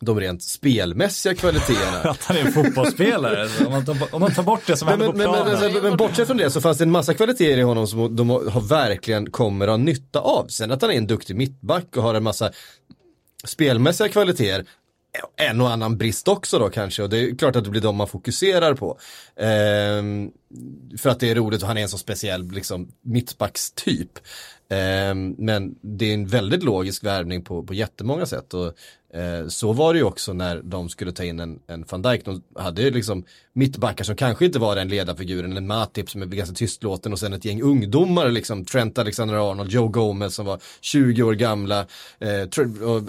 [0.00, 4.42] de rent spelmässiga kvaliteterna Att han är en fotbollsspelare, om, man tar, om man tar
[4.42, 5.60] bort det som men, händer men, på planen.
[5.60, 8.16] men, men, men bortsett från det så fanns det en massa kvaliteter i honom som
[8.16, 10.46] de har verkligen kommer ha nytta av.
[10.48, 12.50] Sen att han är en duktig mittback och har en massa
[13.46, 14.64] spelmässiga kvaliteter
[15.36, 17.96] en och annan brist också då kanske och det är klart att det blir de
[17.96, 18.98] man fokuserar på.
[19.36, 20.30] Ehm,
[20.98, 24.18] för att det är roligt och han är en så speciell liksom, mittbackstyp.
[24.68, 28.72] Ehm, men det är en väldigt logisk värvning på, på jättemånga sätt och
[29.16, 32.24] eh, så var det ju också när de skulle ta in en, en van Dijk.
[32.24, 36.26] De hade ju liksom mittbackar som kanske inte var den ledarfiguren, en Matip som är
[36.26, 41.22] ganska tystlåten och sen ett gäng ungdomar liksom, Trent Alexander-Arnold, Joe Gomez som var 20
[41.22, 41.80] år gamla,
[42.18, 42.42] eh,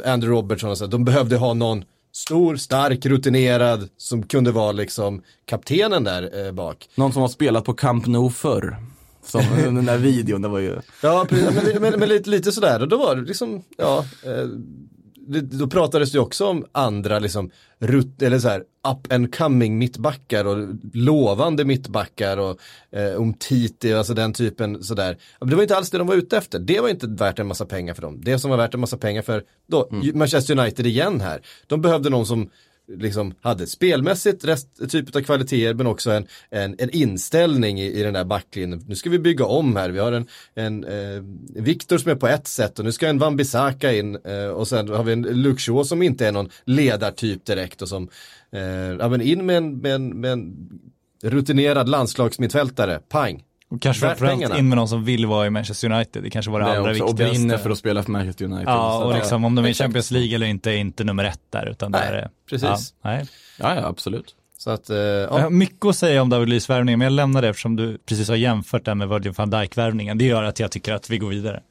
[0.05, 0.87] Andrew Robertson och så.
[0.87, 1.83] De behövde ha någon
[2.17, 6.89] stor, stark, rutinerad som kunde vara liksom kaptenen där eh, bak.
[6.95, 8.77] Någon som har spelat på Camp Nou förr.
[9.25, 12.81] Som den där videon, det var ju Ja, precis, men, men, men lite, lite sådär
[12.81, 14.47] och då var det liksom, ja, eh,
[15.27, 19.77] det, då pratades det också om andra liksom, rut, eller så här, up and coming
[19.77, 22.59] mittbackar och lovande mittbackar och
[22.91, 25.17] eh, om Titi, alltså den typen sådär.
[25.39, 27.47] Men det var inte alls det de var ute efter, det var inte värt en
[27.47, 28.21] massa pengar för dem.
[28.21, 32.09] Det som var värt en massa pengar för, då, Manchester United igen här, de behövde
[32.09, 32.49] någon som
[32.87, 38.03] liksom hade spelmässigt rest, typ av kvaliteter men också en, en, en inställning i, i
[38.03, 38.83] den där backlinjen.
[38.87, 41.23] Nu ska vi bygga om här, vi har en, en eh,
[41.63, 44.67] Viktor som är på ett sätt och nu ska en Van Bissaka in eh, och
[44.67, 48.09] sen har vi en Luxo som inte är någon ledartyp direkt och som,
[48.51, 48.61] eh,
[48.99, 50.69] ja men in med en, med en, med en
[51.23, 53.43] rutinerad landslagsmittfältare, pang.
[53.69, 54.57] Och kanske värt framförallt pengarna.
[54.57, 56.91] in med någon som vill vara i Manchester United, det kanske var det, det allra
[56.91, 57.37] också, och viktigaste.
[57.39, 58.67] brinner för att spela för Manchester United.
[58.67, 59.73] Ja, och liksom om de är i.
[59.73, 62.63] Champions League eller inte är inte nummer ett där, utan Nej, där är precis.
[63.01, 63.25] Ja, nej.
[63.59, 64.35] ja, ja, absolut.
[64.57, 65.49] Så att, eh, ja.
[65.49, 68.35] mycket att säga om David Luiz värvningen, men jag lämnar det eftersom du precis har
[68.35, 70.17] jämfört den med Virgin van Dijk värvningen.
[70.17, 71.61] Det gör att jag tycker att vi går vidare.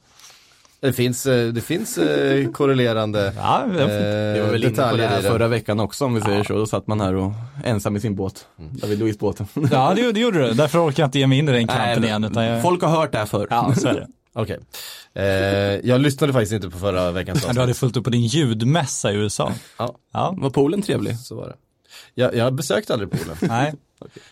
[0.80, 5.06] Det finns, eh, det finns eh, korrelerande Ja, eh, Vi var väl inne på det
[5.06, 5.28] här det.
[5.28, 6.52] förra veckan också om vi säger så.
[6.52, 7.32] Då satt man här och
[7.64, 8.46] ensam i sin båt.
[8.56, 9.46] David Luiz-båten.
[9.70, 10.54] ja det, det gjorde du.
[10.54, 12.24] Därför orkar jag inte ge mig in i den kampen Nej, igen.
[12.24, 12.62] Utan jag...
[12.62, 13.46] Folk har hört det här förr.
[13.50, 14.06] Ja, så är det.
[14.32, 14.58] Okej.
[15.14, 15.24] Eh,
[15.88, 19.12] jag lyssnade faktiskt inte på förra veckans Ja, Du hade fullt upp på din ljudmässa
[19.12, 19.52] i USA.
[19.78, 20.34] Ja, Ja.
[20.38, 21.18] Var poolen trevlig?
[21.18, 21.54] så var det.
[22.14, 23.36] Jag, jag besökte aldrig Polen.
[23.40, 23.74] Nej.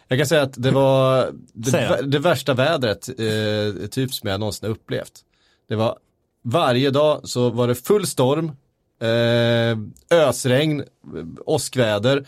[0.08, 4.66] Jag kan säga att det var det, det värsta vädret eh, typ som jag någonsin
[4.68, 5.12] har upplevt.
[5.68, 5.96] Det var
[6.44, 8.52] varje dag så var det full storm,
[9.00, 9.78] eh,
[10.18, 10.84] ösregn,
[11.46, 12.26] åskväder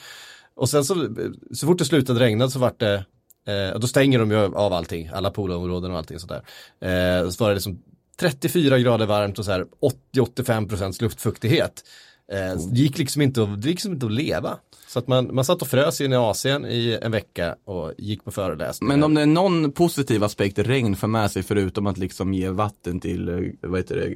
[0.55, 1.09] och sen så,
[1.55, 3.05] så fort det slutade regna så vart det
[3.47, 6.43] Eh, då stänger de ju av allting, alla poolområden och allting sådär.
[6.81, 7.83] Eh, så var det liksom
[8.21, 9.67] 34 grader varmt och så här
[10.15, 11.85] 80-85 procents luftfuktighet.
[12.33, 14.59] Eh, det gick liksom inte att, det gick liksom inte att leva.
[14.89, 18.25] Så att man, man satt och frös in i Asien i en vecka och gick
[18.25, 18.95] på föreläsningar.
[18.95, 22.49] Men om det är någon positiv aspekt regn för med sig förutom att liksom ge
[22.49, 24.15] vatten till, eh, vad heter det,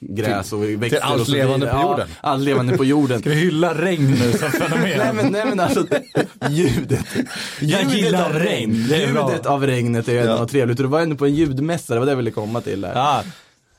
[0.00, 2.08] gräs och växter allt och så levande på jorden.
[2.08, 3.20] Ja, allt levande på jorden.
[3.20, 4.82] Ska vi hylla regn nu som fenomen?
[4.98, 5.86] nej, men, nej men alltså
[6.50, 7.06] ljudet.
[7.60, 8.96] Jag ljudet gillar av regn, det.
[9.06, 10.38] Ljudet av regnet är ju ändå Ja.
[12.94, 13.24] Ja,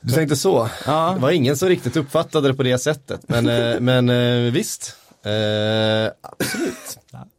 [0.02, 0.68] Du tänkte så?
[0.86, 1.12] Ja.
[1.14, 3.20] Det var ingen som riktigt uppfattade det på det sättet.
[3.26, 6.98] Men, eh, men eh, visst, eh, absolut.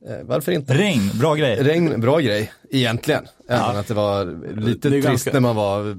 [0.10, 0.74] Eh, varför inte?
[0.74, 1.56] regn, bra grej.
[1.64, 3.24] Regn, bra grej, egentligen.
[3.50, 4.26] Även att det var
[4.62, 5.98] lite Det trist ganska- när man var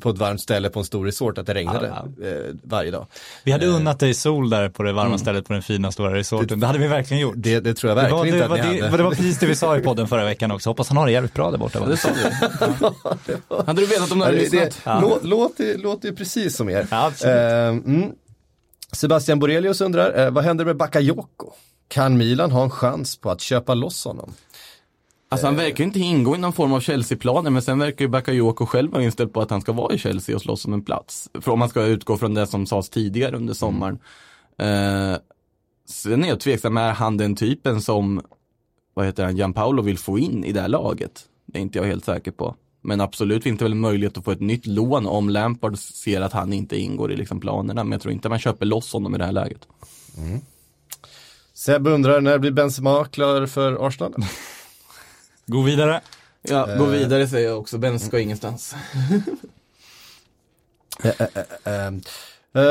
[0.00, 1.86] på ett varmt ställe på en stor resort att det regnade
[2.20, 3.06] Ja, eh, varje dag.
[3.44, 6.60] Vi hade unnat dig sol där på det varma stället på den fina stora resorten.
[6.60, 7.34] Det hade vi verkligen gjort.
[7.36, 8.96] Det, det tror jag Det verkligen var, inte det, att var, ni det, hade.
[8.96, 10.70] det var precis det vi sa i podden förra veckan också.
[10.70, 11.78] Hoppas han har det jävligt bra där borta.
[11.82, 13.56] Ja, det sa du.
[13.66, 15.02] Hade du vetat om du Ja, hade det, det, lyssnat?
[15.02, 16.86] lå, låter, ju precis som er.
[16.90, 17.36] Ja, absolut.
[17.36, 18.10] Eh, mm.
[18.96, 21.52] Sebastian Borelius undrar, eh, vad händer med Bakayoko?
[21.88, 24.32] Kan Milan ha en chans på att köpa loss honom?
[25.28, 28.08] Alltså han verkar ju inte ingå i någon form av Chelsea-planer men sen verkar ju
[28.08, 30.84] Bakayoko själv vara inställd på att han ska vara i Chelsea och slåss om en
[30.84, 31.30] plats.
[31.40, 33.98] För om man ska utgå från det som sades tidigare under sommaren.
[34.58, 35.18] Eh,
[35.88, 38.22] sen är jag tveksam, är han den typen som,
[38.94, 41.24] vad heter han, Gianpaolo vill få in i det här laget?
[41.46, 42.56] Det är inte jag helt säker på.
[42.86, 46.32] Men absolut finns det väl möjlighet att få ett nytt lån om Lampard ser att
[46.32, 47.84] han inte ingår i liksom planerna.
[47.84, 49.68] Men jag tror inte man köper loss honom i det här läget.
[51.54, 54.14] Seb undrar, när blir Benzema klar för Arsenal?
[55.46, 56.00] Gå vidare.
[56.42, 57.78] Ja, gå vidare säger jag också.
[57.78, 58.74] Ben ska ingenstans.
[62.56, 62.62] Uh,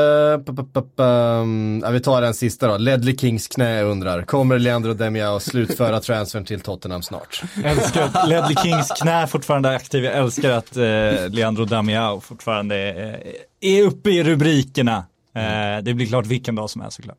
[1.82, 2.76] ja, vi tar den sista då.
[2.76, 7.42] Ledley Kings knä undrar, kommer Leandro Demiao slutföra transfern till Tottenham snart?
[7.64, 10.04] Älskar att Ledley Kings knä fortfarande är aktiv.
[10.04, 13.22] Jag älskar att eh, Leandro Damiao fortfarande är,
[13.60, 15.04] är uppe i rubrikerna.
[15.36, 17.18] Eh, det blir klart vilken dag som helst såklart.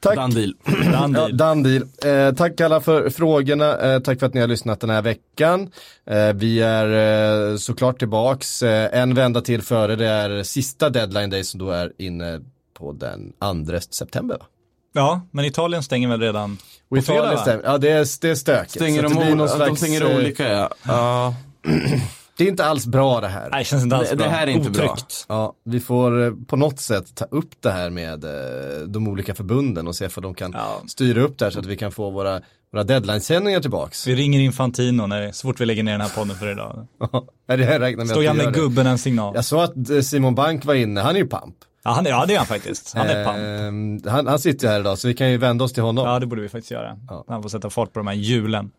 [0.00, 0.16] Tack!
[0.16, 0.54] Done deal.
[1.38, 1.82] Ja, deal.
[2.04, 5.70] Eh, tack alla för frågorna, eh, tack för att ni har lyssnat den här veckan.
[6.10, 11.30] Eh, vi är eh, såklart tillbaks eh, en vända till före det är sista deadline
[11.30, 12.40] day som då är inne
[12.74, 13.32] på den
[13.66, 14.36] 2 september.
[14.38, 14.44] Va?
[14.92, 16.58] Ja, men Italien stänger väl redan
[16.88, 18.70] på fredag, Italien ja det är, det är stökigt.
[18.70, 20.70] Stänger de, det blir någon att de slags, stänger olika ja.
[20.86, 21.34] ja.
[22.38, 23.48] Det är inte alls bra det här.
[23.50, 24.26] Nej, det känns inte alls Det- bra.
[24.26, 24.84] det här är inte bra.
[24.84, 25.26] Otryggt.
[25.28, 29.34] Ja, vi får eh, på något sätt ta upp det här med eh, de olika
[29.34, 30.82] förbunden och se om de kan Ja.
[30.86, 32.40] styra upp det här så att vi kan få våra,
[32.72, 34.06] våra deadline-sändningar tillbaks.
[34.06, 36.86] Vi ringer Infantino när, så fort vi lägger ner den här podden för idag.
[37.50, 39.34] Ja, det räknar med Står gamle gubben en signal.
[39.34, 41.54] Jag sa att eh, Simon Bank var inne, han är ju pamp.
[41.84, 42.94] Ja, han är, ja, det är han faktiskt.
[42.94, 43.38] Han är pamp.
[43.38, 46.06] Ehm, han, han sitter här idag så vi kan ju vända oss till honom.
[46.06, 46.98] Ja, Ja, det borde vi faktiskt göra.
[47.08, 47.24] Ja.
[47.28, 48.70] Han får sätta fart på de här hjulen.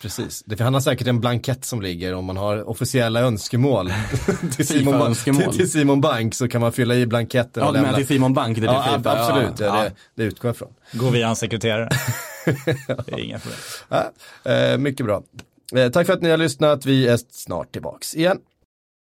[0.00, 0.42] precis.
[0.46, 3.92] Det, för han har säkert en blankett som ligger om man har officiella önskemål
[4.56, 5.42] till, Simon, FIFA-önskemål.
[5.42, 7.92] till, till Simon Bank så kan man fylla i blanketten Ja, och lämna.
[7.96, 8.58] till Simon Bank?
[8.60, 10.72] Det är Ja, det ab- absolut, ja, Ja, Det, det utgår jag ifrån.
[10.92, 11.88] Gå via hans sekreterare.
[13.06, 13.58] det är inga problem.
[13.88, 15.22] Ja, eh, mycket bra.
[15.74, 18.38] Eh, tack för att ni har lyssnat, vi är snart tillbaks igen.